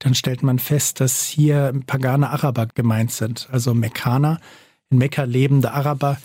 dann 0.00 0.14
stellt 0.14 0.42
man 0.42 0.58
fest, 0.58 1.00
dass 1.00 1.24
hier 1.26 1.72
pagane 1.86 2.30
Araber 2.30 2.66
gemeint 2.66 3.12
sind, 3.12 3.48
also 3.52 3.72
Mekkaner, 3.72 4.40
in 4.90 4.98
Mekka 4.98 5.22
lebende 5.22 5.72
Araber, 5.72 6.18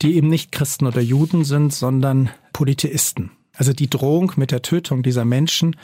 die 0.00 0.14
eben 0.14 0.28
nicht 0.28 0.52
Christen 0.52 0.86
oder 0.86 1.00
Juden 1.00 1.44
sind, 1.44 1.74
sondern 1.74 2.30
Polytheisten. 2.52 3.30
Also 3.56 3.72
die 3.72 3.90
Drohung 3.90 4.32
mit 4.36 4.50
der 4.50 4.62
Tötung 4.62 5.02
dieser 5.02 5.24
Menschen 5.24 5.76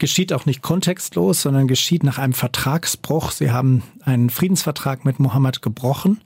geschieht 0.00 0.32
auch 0.32 0.46
nicht 0.46 0.62
kontextlos, 0.62 1.42
sondern 1.42 1.68
geschieht 1.68 2.02
nach 2.02 2.18
einem 2.18 2.32
Vertragsbruch. 2.32 3.30
Sie 3.30 3.52
haben 3.52 3.84
einen 4.02 4.30
Friedensvertrag 4.30 5.04
mit 5.04 5.20
Mohammed 5.20 5.62
gebrochen 5.62 6.20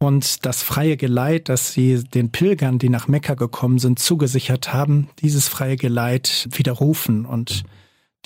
und 0.00 0.44
das 0.44 0.62
freie 0.62 0.96
Geleit, 0.96 1.48
das 1.48 1.72
sie 1.72 2.02
den 2.02 2.30
Pilgern, 2.30 2.78
die 2.78 2.88
nach 2.88 3.08
Mekka 3.08 3.34
gekommen 3.34 3.78
sind, 3.78 3.98
zugesichert 3.98 4.72
haben, 4.72 5.08
dieses 5.20 5.48
freie 5.48 5.76
Geleit 5.76 6.48
widerrufen 6.50 7.24
und 7.24 7.62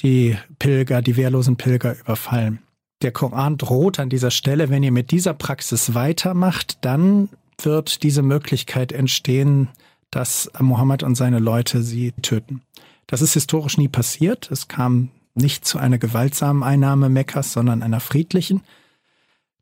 die 0.00 0.36
Pilger, 0.58 1.02
die 1.02 1.16
wehrlosen 1.16 1.56
Pilger 1.56 1.98
überfallen. 2.00 2.60
Der 3.02 3.12
Koran 3.12 3.58
droht 3.58 4.00
an 4.00 4.08
dieser 4.08 4.30
Stelle, 4.30 4.70
wenn 4.70 4.82
ihr 4.82 4.92
mit 4.92 5.10
dieser 5.10 5.34
Praxis 5.34 5.94
weitermacht, 5.94 6.78
dann 6.80 7.28
wird 7.62 8.02
diese 8.02 8.22
Möglichkeit 8.22 8.92
entstehen, 8.92 9.68
dass 10.10 10.50
Mohammed 10.58 11.02
und 11.02 11.14
seine 11.14 11.38
Leute 11.38 11.82
sie 11.82 12.12
töten. 12.22 12.62
Das 13.08 13.22
ist 13.22 13.32
historisch 13.32 13.78
nie 13.78 13.88
passiert. 13.88 14.50
Es 14.52 14.68
kam 14.68 15.08
nicht 15.34 15.64
zu 15.64 15.78
einer 15.78 15.98
gewaltsamen 15.98 16.62
Einnahme 16.62 17.08
Mekkas, 17.08 17.52
sondern 17.52 17.82
einer 17.82 18.00
friedlichen. 18.00 18.62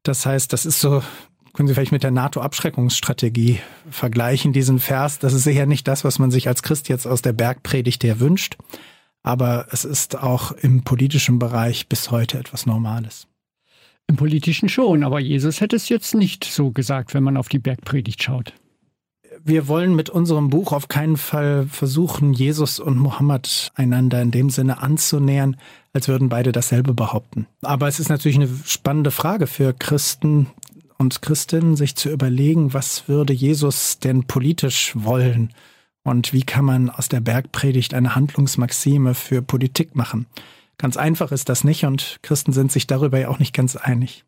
Das 0.02 0.26
heißt, 0.26 0.52
das 0.52 0.66
ist 0.66 0.80
so, 0.80 1.02
können 1.52 1.68
Sie 1.68 1.74
vielleicht 1.74 1.92
mit 1.92 2.02
der 2.02 2.10
NATO-Abschreckungsstrategie 2.10 3.60
vergleichen, 3.88 4.52
diesen 4.52 4.80
Vers. 4.80 5.20
Das 5.20 5.32
ist 5.32 5.44
sicher 5.44 5.64
nicht 5.64 5.86
das, 5.88 6.04
was 6.04 6.18
man 6.18 6.30
sich 6.30 6.48
als 6.48 6.62
Christ 6.62 6.88
jetzt 6.88 7.06
aus 7.06 7.22
der 7.22 7.32
Bergpredigt 7.32 8.02
her 8.04 8.20
wünscht. 8.20 8.56
Aber 9.22 9.68
es 9.70 9.84
ist 9.84 10.16
auch 10.18 10.52
im 10.52 10.82
politischen 10.82 11.38
Bereich 11.38 11.88
bis 11.88 12.10
heute 12.10 12.38
etwas 12.38 12.66
Normales. 12.66 13.28
Im 14.08 14.16
politischen 14.16 14.68
schon, 14.68 15.02
aber 15.02 15.18
Jesus 15.20 15.60
hätte 15.60 15.76
es 15.76 15.88
jetzt 15.88 16.14
nicht 16.14 16.44
so 16.44 16.70
gesagt, 16.70 17.14
wenn 17.14 17.24
man 17.24 17.36
auf 17.36 17.48
die 17.48 17.58
Bergpredigt 17.58 18.22
schaut. 18.22 18.54
Wir 19.48 19.68
wollen 19.68 19.94
mit 19.94 20.10
unserem 20.10 20.50
Buch 20.50 20.72
auf 20.72 20.88
keinen 20.88 21.16
Fall 21.16 21.68
versuchen, 21.70 22.32
Jesus 22.32 22.80
und 22.80 22.98
Mohammed 22.98 23.70
einander 23.76 24.20
in 24.20 24.32
dem 24.32 24.50
Sinne 24.50 24.82
anzunähern, 24.82 25.56
als 25.92 26.08
würden 26.08 26.28
beide 26.28 26.50
dasselbe 26.50 26.94
behaupten. 26.94 27.46
Aber 27.62 27.86
es 27.86 28.00
ist 28.00 28.08
natürlich 28.08 28.38
eine 28.38 28.50
spannende 28.64 29.12
Frage 29.12 29.46
für 29.46 29.72
Christen 29.72 30.48
und 30.98 31.22
Christinnen, 31.22 31.76
sich 31.76 31.94
zu 31.94 32.10
überlegen, 32.10 32.74
was 32.74 33.06
würde 33.06 33.32
Jesus 33.32 34.00
denn 34.00 34.24
politisch 34.24 34.94
wollen 34.96 35.54
und 36.02 36.32
wie 36.32 36.42
kann 36.42 36.64
man 36.64 36.90
aus 36.90 37.08
der 37.08 37.20
Bergpredigt 37.20 37.94
eine 37.94 38.16
Handlungsmaxime 38.16 39.14
für 39.14 39.42
Politik 39.42 39.94
machen. 39.94 40.26
Ganz 40.76 40.96
einfach 40.96 41.30
ist 41.30 41.48
das 41.48 41.62
nicht 41.62 41.84
und 41.84 42.18
Christen 42.22 42.52
sind 42.52 42.72
sich 42.72 42.88
darüber 42.88 43.20
ja 43.20 43.28
auch 43.28 43.38
nicht 43.38 43.54
ganz 43.54 43.76
einig. 43.76 44.24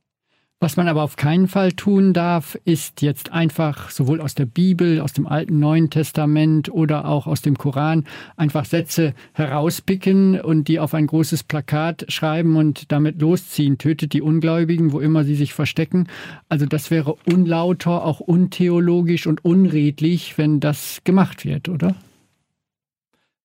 Was 0.61 0.77
man 0.77 0.89
aber 0.89 1.05
auf 1.05 1.15
keinen 1.15 1.47
Fall 1.47 1.71
tun 1.71 2.13
darf, 2.13 2.59
ist 2.65 3.01
jetzt 3.01 3.31
einfach 3.31 3.91
sowohl 3.91 4.21
aus 4.21 4.35
der 4.35 4.47
Bibel, 4.47 5.01
aus 5.01 5.13
dem 5.13 5.29
Alten 5.29 5.61
Neuen 5.61 5.89
Testament 5.89 6.69
oder 6.69 7.07
auch 7.07 7.29
aus 7.29 7.43
dem 7.43 7.57
Koran 7.57 8.07
einfach 8.37 8.65
Sätze 8.65 9.15
herauspicken 9.35 10.41
und 10.41 10.67
die 10.67 10.81
auf 10.81 10.95
ein 10.95 11.07
großes 11.07 11.45
Plakat 11.45 12.07
schreiben 12.09 12.57
und 12.57 12.91
damit 12.91 13.21
losziehen. 13.21 13.79
Tötet 13.79 14.13
die 14.15 14.21
Ungläubigen, 14.21 14.91
wo 14.91 14.99
immer 14.99 15.23
sie 15.23 15.37
sich 15.37 15.55
verstecken. 15.55 16.09
Also 16.49 16.67
das 16.67 16.91
wäre 16.91 17.15
unlauter, 17.33 18.05
auch 18.05 18.19
untheologisch 18.19 19.29
und 19.29 19.45
unredlich, 19.45 20.39
wenn 20.39 20.59
das 20.59 21.03
gemacht 21.05 21.45
wird, 21.45 21.69
oder? 21.69 21.95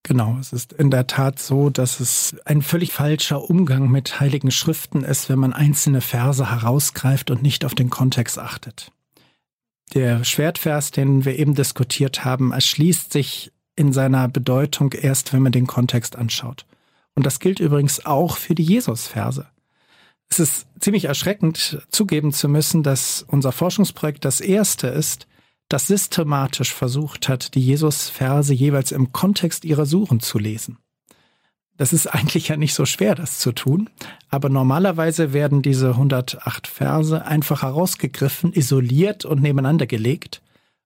Genau, 0.04 0.38
es 0.40 0.52
ist 0.52 0.74
in 0.74 0.92
der 0.92 1.08
Tat 1.08 1.40
so, 1.40 1.70
dass 1.70 2.02
es 2.02 2.36
ein 2.44 2.62
völlig 2.62 2.92
falscher 2.92 3.50
Umgang 3.50 3.90
mit 3.90 4.20
heiligen 4.20 4.52
Schriften 4.52 5.02
ist, 5.04 5.30
wenn 5.30 5.40
man 5.40 5.54
einzelne 5.54 6.02
Verse 6.02 6.52
herausgreift 6.52 7.32
und 7.32 7.42
nicht 7.42 7.64
auf 7.64 7.74
den 7.74 7.90
Kontext 7.90 8.38
achtet. 8.38 8.92
Der 9.94 10.26
Schwertvers, 10.26 10.92
den 10.92 11.24
wir 11.24 11.40
eben 11.40 11.56
diskutiert 11.56 12.26
haben, 12.26 12.52
erschließt 12.52 13.14
sich 13.14 13.54
in 13.76 13.94
seiner 13.94 14.28
Bedeutung 14.28 14.92
erst, 14.92 15.32
wenn 15.32 15.42
man 15.42 15.54
den 15.54 15.68
Kontext 15.68 16.18
anschaut. 16.18 16.66
Und 17.16 17.26
das 17.26 17.40
gilt 17.40 17.60
übrigens 17.60 18.06
auch 18.06 18.38
für 18.38 18.56
die 18.56 18.64
Jesus-Verse. 18.64 19.48
Es 20.30 20.40
ist 20.40 20.68
ziemlich 20.80 21.06
erschreckend 21.06 21.86
zugeben 21.92 22.34
zu 22.34 22.50
müssen, 22.50 22.84
dass 22.84 23.24
unser 23.28 23.52
Forschungsprojekt 23.52 24.26
das 24.26 24.42
erste 24.42 24.88
ist, 24.88 25.28
das 25.74 25.88
systematisch 25.88 26.72
versucht 26.72 27.28
hat, 27.28 27.56
die 27.56 27.60
Jesus-Verse 27.60 28.54
jeweils 28.54 28.92
im 28.92 29.12
Kontext 29.12 29.66
ihrer 29.66 29.88
Suchen 29.88 30.20
zu 30.20 30.38
lesen. 30.38 30.78
Das 31.78 31.94
ist 31.94 32.06
eigentlich 32.06 32.50
ja 32.50 32.58
nicht 32.58 32.76
so 32.76 32.86
schwer, 32.86 33.16
das 33.16 33.40
zu 33.40 33.54
tun, 33.54 33.90
aber 34.30 34.50
normalerweise 34.50 35.34
werden 35.34 35.64
diese 35.64 35.90
108 35.90 36.68
Verse 36.68 37.26
einfach 37.26 37.64
herausgegriffen, 37.64 38.54
isoliert 38.54 39.26
und 39.26 39.42
nebeneinander 39.42 39.88
gelegt, 39.88 40.44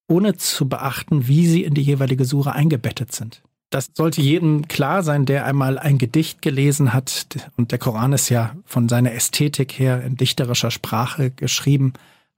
ohne 0.07 0.37
zu 0.37 0.69
beachten, 0.69 1.27
wie 1.27 1.47
sie 1.47 1.65
in 1.65 1.73
die 1.73 1.81
jeweilige 1.81 2.23
Suche 2.23 2.53
eingebettet 2.53 3.11
sind. 3.11 3.41
Das 3.69 3.89
sollte 3.93 4.21
jedem 4.21 4.69
klar 4.69 5.03
sein, 5.03 5.25
der 5.25 5.45
einmal 5.45 5.77
ein 5.77 5.97
Gedicht 5.97 6.41
gelesen 6.41 6.93
hat, 6.93 7.27
und 7.57 7.73
der 7.73 7.79
Koran 7.79 8.13
ist 8.13 8.29
ja 8.29 8.55
von 8.63 8.87
seiner 8.87 9.11
Ästhetik 9.11 9.77
her 9.77 10.01
in 10.01 10.15
dichterischer 10.15 10.71
Sprache 10.71 11.29
geschrieben. 11.29 11.91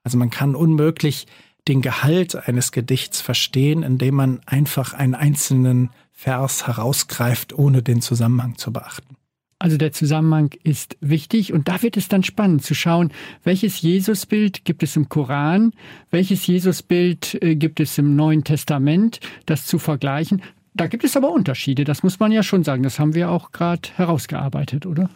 Also 0.04 0.18
man 0.18 0.32
kann 0.32 0.56
unmöglich 0.56 1.28
den 1.68 1.82
Gehalt 1.82 2.36
eines 2.36 2.72
Gedichts 2.72 3.22
verstehen, 3.22 3.84
indem 3.84 4.16
man 4.16 4.42
einfach 4.46 4.94
einen 4.94 5.16
einzelnen 5.16 5.90
Vers 6.12 6.68
herausgreift, 6.68 7.54
ohne 7.54 7.84
den 7.84 8.02
Zusammenhang 8.02 8.58
zu 8.58 8.74
beachten. 8.74 9.16
Also 9.62 9.76
der 9.76 9.92
Zusammenhang 9.92 10.52
ist 10.64 10.96
wichtig 11.02 11.52
und 11.52 11.68
da 11.68 11.82
wird 11.82 11.98
es 11.98 12.08
dann 12.08 12.24
spannend 12.24 12.64
zu 12.64 12.74
schauen, 12.74 13.12
welches 13.44 13.82
Jesusbild 13.82 14.64
gibt 14.64 14.84
es 14.84 14.96
im 14.96 15.10
Koran, 15.10 15.74
welches 16.12 16.48
Jesusbild 16.48 17.38
äh, 17.42 17.56
gibt 17.56 17.82
es 17.82 17.98
im 17.98 18.16
Neuen 18.16 18.46
Testament, 18.46 19.20
das 19.46 19.66
zu 19.66 19.78
vergleichen. 19.78 20.42
Da 20.74 20.88
gibt 20.88 21.04
es 21.04 21.18
aber 21.18 21.32
Unterschiede, 21.32 21.84
das 21.84 22.04
muss 22.04 22.20
man 22.20 22.32
ja 22.32 22.42
schon 22.42 22.64
sagen. 22.64 22.84
Das 22.84 23.00
haben 23.00 23.16
wir 23.16 23.30
auch 23.30 23.52
gerade 23.52 23.90
herausgearbeitet, 23.96 24.86
oder? 24.86 25.10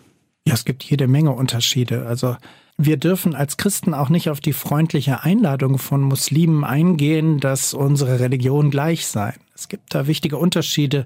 Ja, 0.45 0.55
es 0.55 0.65
gibt 0.65 0.83
jede 0.83 1.07
Menge 1.07 1.31
Unterschiede. 1.31 2.05
Also 2.05 2.35
wir 2.77 2.97
dürfen 2.97 3.35
als 3.35 3.57
Christen 3.57 3.93
auch 3.93 4.09
nicht 4.09 4.29
auf 4.29 4.39
die 4.39 4.53
freundliche 4.53 5.23
Einladung 5.23 5.77
von 5.77 6.01
Muslimen 6.01 6.63
eingehen, 6.63 7.39
dass 7.39 7.73
unsere 7.73 8.19
Religion 8.19 8.71
gleich 8.71 9.07
sei. 9.07 9.33
Es 9.55 9.67
gibt 9.67 9.93
da 9.93 10.07
wichtige 10.07 10.37
Unterschiede 10.37 11.05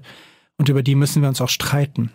und 0.56 0.68
über 0.68 0.82
die 0.82 0.94
müssen 0.94 1.22
wir 1.22 1.28
uns 1.28 1.40
auch 1.40 1.48
streiten. 1.48 2.10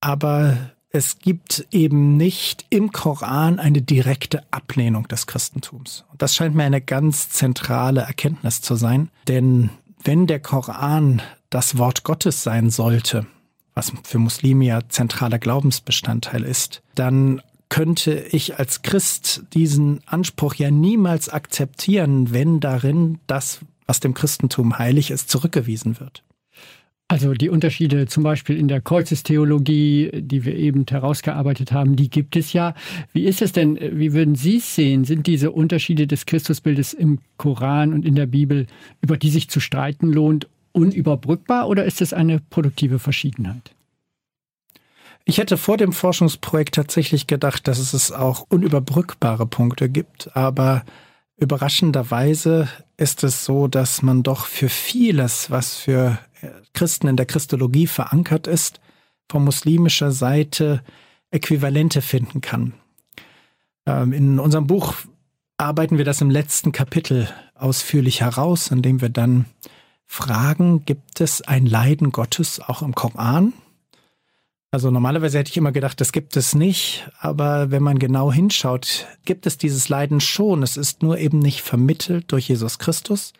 Aber 0.00 0.56
es 0.92 1.18
gibt 1.18 1.66
eben 1.70 2.16
nicht 2.16 2.66
im 2.70 2.90
Koran 2.90 3.58
eine 3.58 3.82
direkte 3.82 4.42
Ablehnung 4.50 5.06
des 5.08 5.26
Christentums. 5.26 6.04
Das 6.18 6.34
scheint 6.34 6.54
mir 6.54 6.64
eine 6.64 6.80
ganz 6.80 7.30
zentrale 7.30 8.02
Erkenntnis 8.02 8.60
zu 8.60 8.74
sein, 8.74 9.10
denn 9.28 9.70
wenn 10.02 10.26
der 10.26 10.40
Koran 10.40 11.22
das 11.50 11.76
Wort 11.78 12.04
Gottes 12.04 12.42
sein 12.42 12.70
sollte, 12.70 13.26
was 13.74 13.92
für 14.02 14.18
Muslime 14.18 14.64
ja 14.64 14.88
zentraler 14.88 15.38
Glaubensbestandteil 15.38 16.44
ist, 16.44 16.82
dann 16.94 17.40
könnte 17.70 18.26
ich 18.30 18.58
als 18.58 18.82
Christ 18.82 19.44
diesen 19.54 20.00
Anspruch 20.04 20.54
ja 20.54 20.70
niemals 20.70 21.30
akzeptieren, 21.30 22.34
wenn 22.34 22.60
darin 22.60 23.18
das, 23.26 23.60
was 23.86 24.00
dem 24.00 24.12
Christentum 24.12 24.78
heilig 24.78 25.10
ist, 25.10 25.30
zurückgewiesen 25.30 25.98
wird. 25.98 26.22
Also 27.08 27.32
die 27.34 27.48
Unterschiede 27.48 28.06
zum 28.06 28.22
Beispiel 28.22 28.56
in 28.56 28.68
der 28.68 28.80
Kreuzestheologie, 28.80 30.10
die 30.14 30.44
wir 30.44 30.54
eben 30.54 30.84
herausgearbeitet 30.88 31.72
haben, 31.72 31.96
die 31.96 32.08
gibt 32.08 32.36
es 32.36 32.52
ja. 32.52 32.74
Wie 33.12 33.24
ist 33.24 33.42
es 33.42 33.50
denn, 33.50 33.76
wie 33.80 34.12
würden 34.12 34.36
Sie 34.36 34.58
es 34.58 34.76
sehen? 34.76 35.04
Sind 35.04 35.26
diese 35.26 35.50
Unterschiede 35.50 36.06
des 36.06 36.26
Christusbildes 36.26 36.92
im 36.92 37.18
Koran 37.36 37.92
und 37.92 38.04
in 38.04 38.14
der 38.14 38.26
Bibel, 38.26 38.66
über 39.00 39.16
die 39.16 39.30
sich 39.30 39.48
zu 39.48 39.58
streiten 39.58 40.12
lohnt, 40.12 40.46
unüberbrückbar 40.70 41.68
oder 41.68 41.84
ist 41.84 42.00
es 42.00 42.12
eine 42.12 42.40
produktive 42.48 43.00
Verschiedenheit? 43.00 43.72
Ich 45.30 45.38
hätte 45.38 45.56
vor 45.56 45.76
dem 45.76 45.92
Forschungsprojekt 45.92 46.74
tatsächlich 46.74 47.28
gedacht, 47.28 47.68
dass 47.68 47.78
es 47.78 48.10
auch 48.10 48.46
unüberbrückbare 48.48 49.46
Punkte 49.46 49.88
gibt, 49.88 50.36
aber 50.36 50.84
überraschenderweise 51.36 52.68
ist 52.96 53.22
es 53.22 53.44
so, 53.44 53.68
dass 53.68 54.02
man 54.02 54.24
doch 54.24 54.46
für 54.46 54.68
vieles, 54.68 55.48
was 55.48 55.76
für 55.76 56.18
Christen 56.72 57.06
in 57.06 57.14
der 57.14 57.26
Christologie 57.26 57.86
verankert 57.86 58.48
ist, 58.48 58.80
von 59.30 59.44
muslimischer 59.44 60.10
Seite 60.10 60.82
Äquivalente 61.30 62.02
finden 62.02 62.40
kann. 62.40 62.72
Ähm, 63.86 64.12
in 64.12 64.40
unserem 64.40 64.66
Buch 64.66 64.94
arbeiten 65.58 65.96
wir 65.96 66.04
das 66.04 66.20
im 66.20 66.30
letzten 66.30 66.72
Kapitel 66.72 67.28
ausführlich 67.54 68.20
heraus, 68.20 68.72
indem 68.72 69.00
wir 69.00 69.10
dann 69.10 69.44
fragen, 70.06 70.84
gibt 70.86 71.20
es 71.20 71.40
ein 71.40 71.66
Leiden 71.66 72.10
Gottes 72.10 72.58
auch 72.58 72.82
im 72.82 72.96
Koran? 72.96 73.52
Also 74.72 74.90
normalerweise 74.92 75.38
hätte 75.38 75.50
ich 75.50 75.56
immer 75.56 75.72
gedacht, 75.72 76.00
das 76.00 76.12
gibt 76.12 76.36
es 76.36 76.54
nicht, 76.54 77.10
aber 77.18 77.72
wenn 77.72 77.82
man 77.82 77.98
genau 77.98 78.32
hinschaut, 78.32 79.06
gibt 79.24 79.46
es 79.46 79.58
dieses 79.58 79.88
Leiden 79.88 80.20
schon. 80.20 80.62
Es 80.62 80.76
ist 80.76 81.02
nur 81.02 81.18
eben 81.18 81.40
nicht 81.40 81.60
vermittelt 81.60 82.30
durch 82.30 82.48
Jesus 82.48 82.78
Christus, 82.78 83.32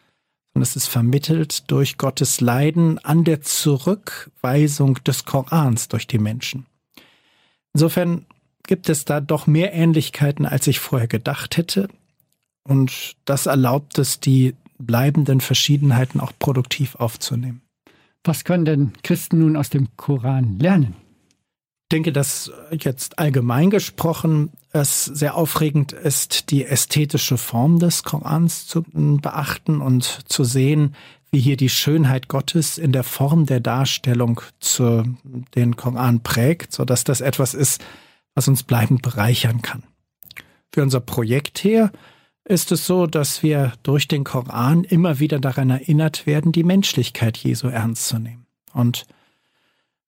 sondern 0.53 0.65
es 0.65 0.75
ist 0.75 0.89
vermittelt 0.89 1.71
durch 1.71 1.99
Gottes 1.99 2.41
Leiden 2.41 2.99
an 2.99 3.23
der 3.23 3.43
Zurückweisung 3.43 4.95
des 5.05 5.25
Korans 5.25 5.87
durch 5.87 6.09
die 6.09 6.19
Menschen. 6.19 6.67
Insofern 7.75 8.27
gibt 8.65 8.89
es 8.89 9.05
da 9.05 9.21
doch 9.21 9.47
mehr 9.47 9.73
Ähnlichkeiten, 9.73 10.47
als 10.47 10.67
ich 10.67 10.81
vorher 10.81 11.09
gedacht 11.09 11.57
hätte. 11.57 11.89
Und 12.65 13.15
das 13.25 13.47
erlaubt 13.47 13.99
es, 13.99 14.19
die 14.19 14.57
bleibenden 14.79 15.41
Verschiedenheiten 15.41 16.21
auch 16.21 16.33
produktiv 16.41 16.97
aufzunehmen. 16.97 17.63
Was 18.25 18.45
können 18.45 18.65
denn 18.65 18.93
Christen 19.05 19.39
nun 19.39 19.57
aus 19.57 19.71
dem 19.71 19.97
Koran 19.97 20.59
lernen? 20.59 20.97
Denke, 21.91 22.13
dass 22.13 22.51
jetzt 22.73 23.19
allgemein 23.19 23.71
gesprochen 23.71 24.51
es 24.73 25.05
sehr 25.05 25.35
aufregend 25.35 25.93
ist, 25.93 26.51
die 26.51 26.65
ästhetische 26.65 27.37
Form 27.37 27.79
des 27.79 28.05
Korans 28.05 28.67
zu 28.67 28.83
beachten 28.83 29.81
und 29.81 30.05
zu 30.29 30.45
sehen, 30.45 30.95
wie 31.33 31.41
hier 31.41 31.57
die 31.57 31.69
Schönheit 31.69 32.29
Gottes 32.29 32.79
in 32.79 32.93
der 32.93 33.05
Form 33.05 33.47
der 33.47 33.61
Darstellung 33.61 34.41
zu 34.59 35.05
den 35.55 35.77
Koran 35.77 36.23
prägt, 36.23 36.73
so 36.73 36.85
dass 36.85 37.05
das 37.05 37.21
etwas 37.21 37.55
ist, 37.55 37.83
was 38.35 38.49
uns 38.49 38.63
bleibend 38.63 39.03
bereichern 39.03 39.63
kann. 39.63 39.85
Für 40.73 40.83
unser 40.83 41.01
Projekt 41.01 41.59
hier 41.59 41.91
ist 42.45 42.73
es 42.73 42.87
so, 42.87 43.07
dass 43.07 43.43
wir 43.43 43.73
durch 43.83 44.09
den 44.09 44.25
Koran 44.25 44.85
immer 44.85 45.19
wieder 45.21 45.39
daran 45.39 45.71
erinnert 45.71 46.27
werden, 46.27 46.53
die 46.53 46.65
Menschlichkeit 46.65 47.37
Jesu 47.37 47.69
ernst 47.69 48.09
zu 48.09 48.19
nehmen. 48.19 48.47
Und 48.73 49.07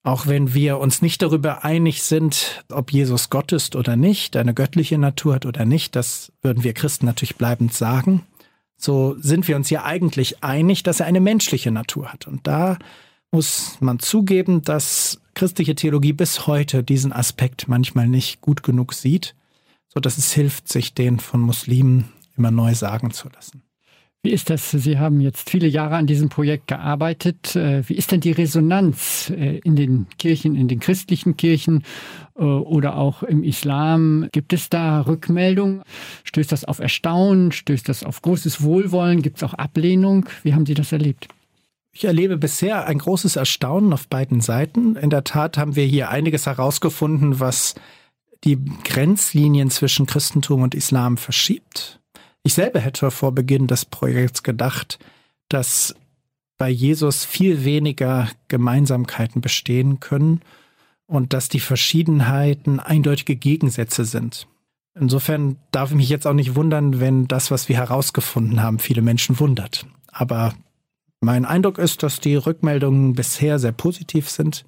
auch 0.03 0.27
wenn 0.27 0.53
wir 0.53 0.79
uns 0.79 1.01
nicht 1.01 1.23
darüber 1.23 1.65
einig 1.65 2.03
sind, 2.03 2.65
ob 2.71 2.93
Jesus 2.93 3.31
Gott 3.31 3.53
ist 3.53 3.77
oder 3.77 3.97
nicht, 3.97 4.37
eine 4.37 4.55
göttliche 4.55 4.99
Natur 4.99 5.37
hat 5.37 5.47
oder 5.47 5.65
nicht, 5.65 5.95
das 5.95 6.33
würden 6.43 6.65
wir 6.65 6.75
Christen 6.75 7.07
natürlich 7.07 7.37
bleibend 7.37 7.73
sagen, 7.73 8.27
so 8.77 9.15
sind 9.21 9.47
wir 9.47 9.55
uns 9.55 9.71
ja 9.71 9.85
eigentlich 9.85 10.43
einig, 10.43 10.83
dass 10.83 10.99
er 10.99 11.07
eine 11.07 11.21
menschliche 11.21 11.71
Natur 11.71 12.13
hat. 12.13 12.27
Und 12.27 12.47
da 12.49 12.79
muss 13.31 13.77
man 13.79 14.01
zugeben, 14.01 14.63
dass 14.63 15.21
christliche 15.35 15.77
Theologie 15.77 16.13
bis 16.13 16.49
heute 16.49 16.83
diesen 16.83 17.13
Aspekt 17.13 17.69
manchmal 17.69 18.09
nicht 18.09 18.41
gut 18.41 18.65
genug 18.65 18.93
sieht, 18.93 19.37
so 19.87 20.01
dass 20.01 20.19
es 20.19 20.33
hilft, 20.33 20.69
sich 20.69 20.95
den 20.95 21.21
von 21.21 21.41
Muslimen 21.41 22.13
immer 22.37 22.51
neu 22.51 22.75
sagen 22.75 23.13
zu 23.13 23.29
lassen. 23.29 23.63
Wie 24.25 24.31
ist 24.31 24.51
das? 24.51 24.71
Sie 24.71 25.01
haben 25.01 25.21
jetzt 25.21 25.51
viele 25.51 25.67
Jahre 25.67 25.97
an 25.97 26.07
diesem 26.07 26.29
Projekt 26.29 26.69
gearbeitet. 26.69 27.57
Äh, 27.57 27.89
wie 27.89 27.95
ist 27.95 28.13
denn 28.13 28.21
die 28.21 28.31
Resonanz 28.31 29.31
äh, 29.31 29.59
in 29.65 29.75
den 29.75 30.07
Kirchen, 30.17 30.55
in 30.55 30.69
den 30.69 30.79
christlichen 30.79 31.37
Kirchen 31.37 31.83
äh, 32.37 32.45
oder 32.45 32.97
auch 32.97 33.25
im 33.25 33.43
Islam? 33.43 34.29
Gibt 34.31 34.53
es 34.53 34.71
da 34.71 35.01
Rückmeldungen? 35.01 35.83
Stößt 36.23 36.53
das 36.53 36.65
auf 36.65 36.79
Erstaunen? 36.79 37.51
Stößt 37.51 37.89
das 37.89 38.05
auf 38.05 38.23
großes 38.23 38.63
Wohlwollen? 38.63 39.23
Gibt 39.23 39.39
es 39.39 39.43
auch 39.43 39.55
Ablehnung? 39.55 40.27
Wie 40.45 40.55
haben 40.55 40.67
Sie 40.67 40.75
das 40.75 40.93
erlebt? 40.93 41.27
Ich 41.93 42.05
erlebe 42.05 42.37
bisher 42.37 42.87
ein 42.87 42.99
großes 42.99 43.35
Erstaunen 43.35 43.93
auf 43.93 44.07
beiden 44.07 44.41
Seiten. 44.41 44.95
In 44.95 45.11
der 45.11 45.25
Tat 45.25 45.59
haben 45.59 45.75
wir 45.75 45.85
hier 45.85 46.11
einiges 46.11 46.47
herausgefunden, 46.47 47.41
was 47.41 47.75
die 48.45 48.59
Grenzlinien 48.85 49.69
zwischen 49.69 50.07
Christentum 50.07 50.63
und 50.63 50.77
Islam 50.77 51.17
verschiebt. 51.17 51.99
Ich 52.45 52.55
selber 52.55 52.81
hätte 52.81 53.11
vor 53.11 53.33
Beginn 53.33 53.67
des 53.67 53.85
Projekts 53.85 54.43
gedacht, 54.43 54.99
dass 55.49 55.95
bei 56.59 56.69
Jesus 56.69 57.25
viel 57.25 57.65
weniger 57.65 58.29
Gemeinsamkeiten 58.49 59.41
bestehen 59.41 60.01
können 60.01 60.41
und 61.07 61.33
dass 61.33 61.49
die 61.49 61.61
Verschiedenheiten 61.61 62.81
eindeutige 62.81 63.37
Gegensätze 63.37 64.05
sind. 64.05 64.47
Insofern 64.95 65.57
darf 65.71 65.91
ich 65.91 65.97
mich 65.97 66.09
jetzt 66.09 66.27
auch 66.27 66.35
nicht 66.35 66.55
wundern, 66.55 67.01
wenn 67.01 67.27
das, 67.27 67.51
was 67.51 67.69
wir 67.69 67.77
herausgefunden 67.77 68.63
haben, 68.63 68.79
viele 68.79 69.03
Menschen 69.03 69.39
wundert. 69.41 69.87
Aber 70.09 70.55
mein 71.21 71.45
Eindruck 71.45 71.79
ist, 71.79 72.03
dass 72.03 72.21
die 72.21 72.35
Rückmeldungen 72.35 73.15
bisher 73.15 73.59
sehr 73.59 73.73
positiv 73.73 74.29
sind, 74.29 74.65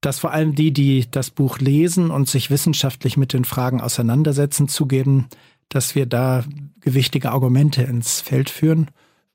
dass 0.00 0.20
vor 0.20 0.32
allem 0.32 0.54
die, 0.54 0.72
die 0.72 1.10
das 1.10 1.30
Buch 1.30 1.58
lesen 1.58 2.10
und 2.10 2.28
sich 2.28 2.50
wissenschaftlich 2.50 3.16
mit 3.16 3.32
den 3.32 3.44
Fragen 3.44 3.80
auseinandersetzen, 3.80 4.68
zugeben, 4.68 5.26
dass 5.68 5.94
wir 5.94 6.06
da 6.06 6.44
gewichtige 6.80 7.30
Argumente 7.30 7.82
ins 7.82 8.20
Feld 8.20 8.50
führen. 8.50 8.88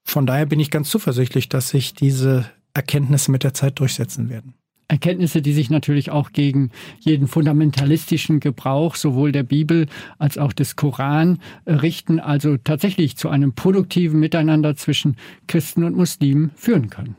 Von 0.04 0.26
daher 0.26 0.46
bin 0.46 0.60
ich 0.60 0.72
ganz 0.72 0.90
zuversichtlich, 0.90 1.50
dass 1.50 1.70
sich 1.70 1.94
diese 1.94 2.46
Erkenntnisse 2.74 3.32
mit 3.32 3.44
der 3.44 3.54
Zeit 3.54 3.80
durchsetzen 3.80 4.30
werden. 4.30 4.56
Erkenntnisse, 4.88 5.42
die 5.42 5.54
sich 5.54 5.70
natürlich 5.70 6.12
auch 6.12 6.34
gegen 6.34 6.72
jeden 7.00 7.28
fundamentalistischen 7.28 8.40
Gebrauch 8.40 8.96
sowohl 8.96 9.32
der 9.32 9.44
Bibel 9.44 9.88
als 10.20 10.38
auch 10.38 10.54
des 10.54 10.76
Koran 10.76 11.40
richten, 11.66 12.20
also 12.20 12.58
tatsächlich 12.58 13.18
zu 13.18 13.30
einem 13.30 13.54
produktiven 13.54 14.20
Miteinander 14.20 14.76
zwischen 14.76 15.18
Christen 15.48 15.84
und 15.84 15.96
Muslimen 15.96 16.52
führen 16.56 16.90
können. 16.90 17.16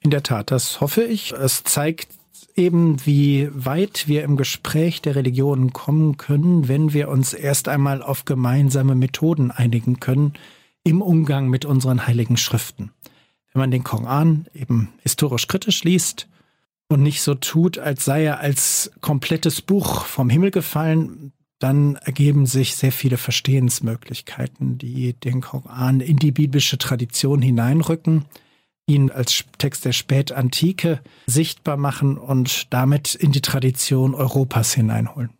In 0.00 0.10
der 0.10 0.22
Tat, 0.22 0.50
das 0.50 0.80
hoffe 0.80 1.02
ich. 1.02 1.32
Es 1.32 1.62
zeigt 1.64 2.08
eben, 2.54 3.04
wie 3.06 3.48
weit 3.52 4.08
wir 4.08 4.24
im 4.24 4.36
Gespräch 4.36 5.02
der 5.02 5.14
Religionen 5.14 5.72
kommen 5.72 6.16
können, 6.16 6.68
wenn 6.68 6.92
wir 6.92 7.08
uns 7.08 7.32
erst 7.32 7.68
einmal 7.68 8.02
auf 8.02 8.24
gemeinsame 8.24 8.94
Methoden 8.94 9.50
einigen 9.50 10.00
können 10.00 10.34
im 10.84 11.02
Umgang 11.02 11.48
mit 11.48 11.64
unseren 11.64 12.06
heiligen 12.06 12.36
Schriften. 12.36 12.92
Wenn 13.52 13.60
man 13.60 13.70
den 13.70 13.84
Koran 13.84 14.46
eben 14.54 14.90
historisch 15.02 15.48
kritisch 15.48 15.84
liest 15.84 16.28
und 16.88 17.02
nicht 17.02 17.22
so 17.22 17.34
tut, 17.34 17.78
als 17.78 18.04
sei 18.04 18.24
er 18.24 18.40
als 18.40 18.90
komplettes 19.00 19.62
Buch 19.62 20.04
vom 20.04 20.30
Himmel 20.30 20.50
gefallen, 20.50 21.32
dann 21.58 21.96
ergeben 21.96 22.46
sich 22.46 22.76
sehr 22.76 22.92
viele 22.92 23.16
Verstehensmöglichkeiten, 23.16 24.78
die 24.78 25.14
den 25.14 25.40
Koran 25.40 26.00
in 26.00 26.16
die 26.16 26.32
biblische 26.32 26.78
Tradition 26.78 27.40
hineinrücken 27.40 28.26
ihn 28.86 29.10
als 29.10 29.44
Text 29.58 29.84
der 29.84 29.92
Spätantike 29.92 31.00
sichtbar 31.26 31.76
machen 31.76 32.18
und 32.18 32.72
damit 32.72 33.14
in 33.14 33.32
die 33.32 33.40
Tradition 33.40 34.14
Europas 34.14 34.72
hineinholen. 34.72 35.30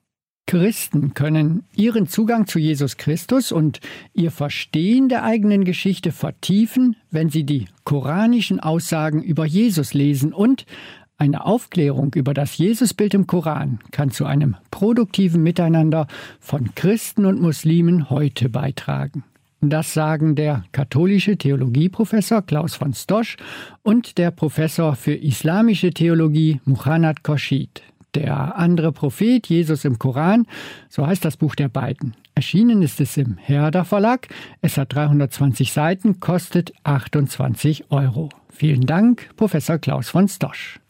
Christen 0.49 1.13
können 1.15 1.65
ihren 1.75 2.07
Zugang 2.07 2.47
zu 2.47 2.61
Jesus 2.61 2.97
Christus 2.97 3.51
und 3.51 3.81
ihr 4.15 4.31
Verstehen 4.31 5.09
der 5.09 5.25
eigenen 5.25 5.65
Geschichte 5.65 6.13
vertiefen, 6.13 6.95
wenn 7.11 7.31
sie 7.31 7.45
die 7.45 7.67
koranischen 7.83 8.61
Aussagen 8.61 9.23
über 9.23 9.45
Jesus 9.45 9.93
lesen 9.93 10.33
und 10.33 10.65
eine 11.19 11.47
Aufklärung 11.47 12.15
über 12.15 12.35
das 12.35 12.59
Jesusbild 12.59 13.15
im 13.15 13.27
Koran 13.27 13.81
kann 13.91 14.11
zu 14.11 14.25
einem 14.25 14.57
produktiven 14.71 15.43
Miteinander 15.43 16.07
von 16.41 16.75
Christen 16.75 17.25
und 17.25 17.41
Muslimen 17.41 18.11
heute 18.11 18.49
beitragen. 18.49 19.25
Das 19.62 19.95
sagen 19.95 20.35
der 20.35 20.64
katholische 20.73 21.38
Theologieprofessor 21.38 22.42
Klaus 22.42 22.75
von 22.75 22.92
Stosch 22.92 23.37
und 23.83 24.19
der 24.19 24.31
Professor 24.31 24.95
für 24.97 25.14
islamische 25.14 25.90
Theologie 25.90 26.61
Muhannad 26.64 27.23
Koshid. 27.23 27.83
Der 28.14 28.57
andere 28.57 28.92
Prophet, 28.92 29.47
Jesus 29.47 29.85
im 29.85 29.99
Koran, 29.99 30.47
so 30.88 31.07
heißt 31.07 31.25
das 31.25 31.37
Buch 31.37 31.55
der 31.55 31.69
beiden. 31.69 32.14
Erschienen 32.35 32.83
ist 32.83 33.01
es 33.01 33.16
im 33.16 33.38
Herder 33.38 33.85
Verlag. 33.85 34.29
Es 34.61 34.77
hat 34.77 34.95
320 34.95 35.73
Seiten, 35.73 36.21
kostet 36.21 36.73
28 36.85 37.90
Euro. 37.90 38.29
Vielen 38.51 38.87
Dank, 38.87 39.31
Professor 39.37 39.79
Klaus 39.79 40.11
von 40.11 40.29
Stosch. 40.29 40.81